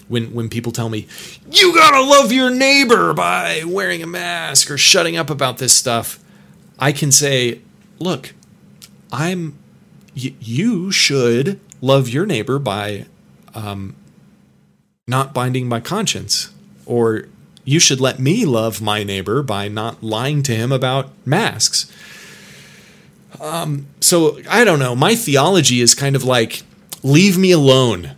when 0.08 0.34
when 0.34 0.50
people 0.50 0.72
tell 0.72 0.90
me 0.90 1.08
you 1.52 1.74
gotta 1.74 2.02
love 2.02 2.32
your 2.32 2.50
neighbor 2.50 3.14
by 3.14 3.64
wearing 3.66 4.02
a 4.02 4.08
mask 4.08 4.72
or 4.72 4.78
shutting 4.78 5.18
up 5.18 5.30
about 5.30 5.58
this 5.58 5.76
stuff, 5.76 6.20
I 6.80 6.92
can 6.92 7.12
say, 7.12 7.62
look, 8.00 8.34
I'm 9.12 9.58
y- 10.16 10.34
you 10.40 10.92
should 10.92 11.60
love 11.82 12.10
your 12.10 12.26
neighbor 12.26 12.60
by 12.60 13.06
um, 13.54 13.96
not 15.08 15.34
binding 15.34 15.68
my 15.68 15.80
conscience. 15.80 16.52
Or 16.86 17.26
you 17.66 17.80
should 17.80 18.00
let 18.00 18.18
me 18.18 18.46
love 18.46 18.82
my 18.82 19.04
neighbor 19.04 19.44
by 19.44 19.68
not 19.68 20.02
lying 20.02 20.42
to 20.44 20.56
him 20.56 20.72
about 20.72 21.12
masks. 21.26 21.92
Um, 23.42 23.88
so 24.00 24.40
I 24.50 24.64
don't 24.64 24.80
know. 24.80 24.96
My 24.96 25.16
theology 25.16 25.82
is 25.82 25.94
kind 25.94 26.16
of 26.16 26.24
like 26.24 26.64
leave 27.04 27.38
me 27.38 27.52
alone 27.52 28.16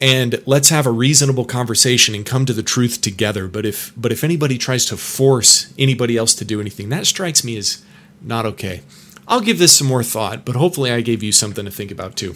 and 0.00 0.42
let's 0.46 0.68
have 0.68 0.86
a 0.86 0.90
reasonable 0.90 1.44
conversation 1.44 2.14
and 2.14 2.26
come 2.26 2.44
to 2.46 2.52
the 2.52 2.62
truth 2.62 3.00
together. 3.00 3.48
But 3.48 3.64
if 3.64 3.92
but 3.96 4.12
if 4.12 4.22
anybody 4.22 4.58
tries 4.58 4.84
to 4.86 4.96
force 4.96 5.72
anybody 5.78 6.16
else 6.16 6.34
to 6.34 6.44
do 6.44 6.60
anything, 6.60 6.88
that 6.90 7.06
strikes 7.06 7.44
me 7.44 7.56
as 7.56 7.84
not 8.20 8.46
okay. 8.46 8.82
I'll 9.28 9.40
give 9.40 9.58
this 9.58 9.76
some 9.76 9.86
more 9.86 10.04
thought, 10.04 10.44
but 10.44 10.56
hopefully 10.56 10.90
I 10.90 11.00
gave 11.00 11.22
you 11.22 11.32
something 11.32 11.64
to 11.64 11.70
think 11.70 11.90
about 11.90 12.16
too. 12.16 12.34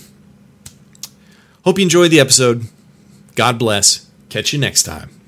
Hope 1.65 1.79
you 1.79 1.85
enjoyed 1.85 2.11
the 2.11 2.21
episode. 2.21 2.67
God 3.37 3.59
bless. 3.59 4.11
Catch 4.29 4.53
you 4.53 4.59
next 4.59 4.85
time. 4.85 5.20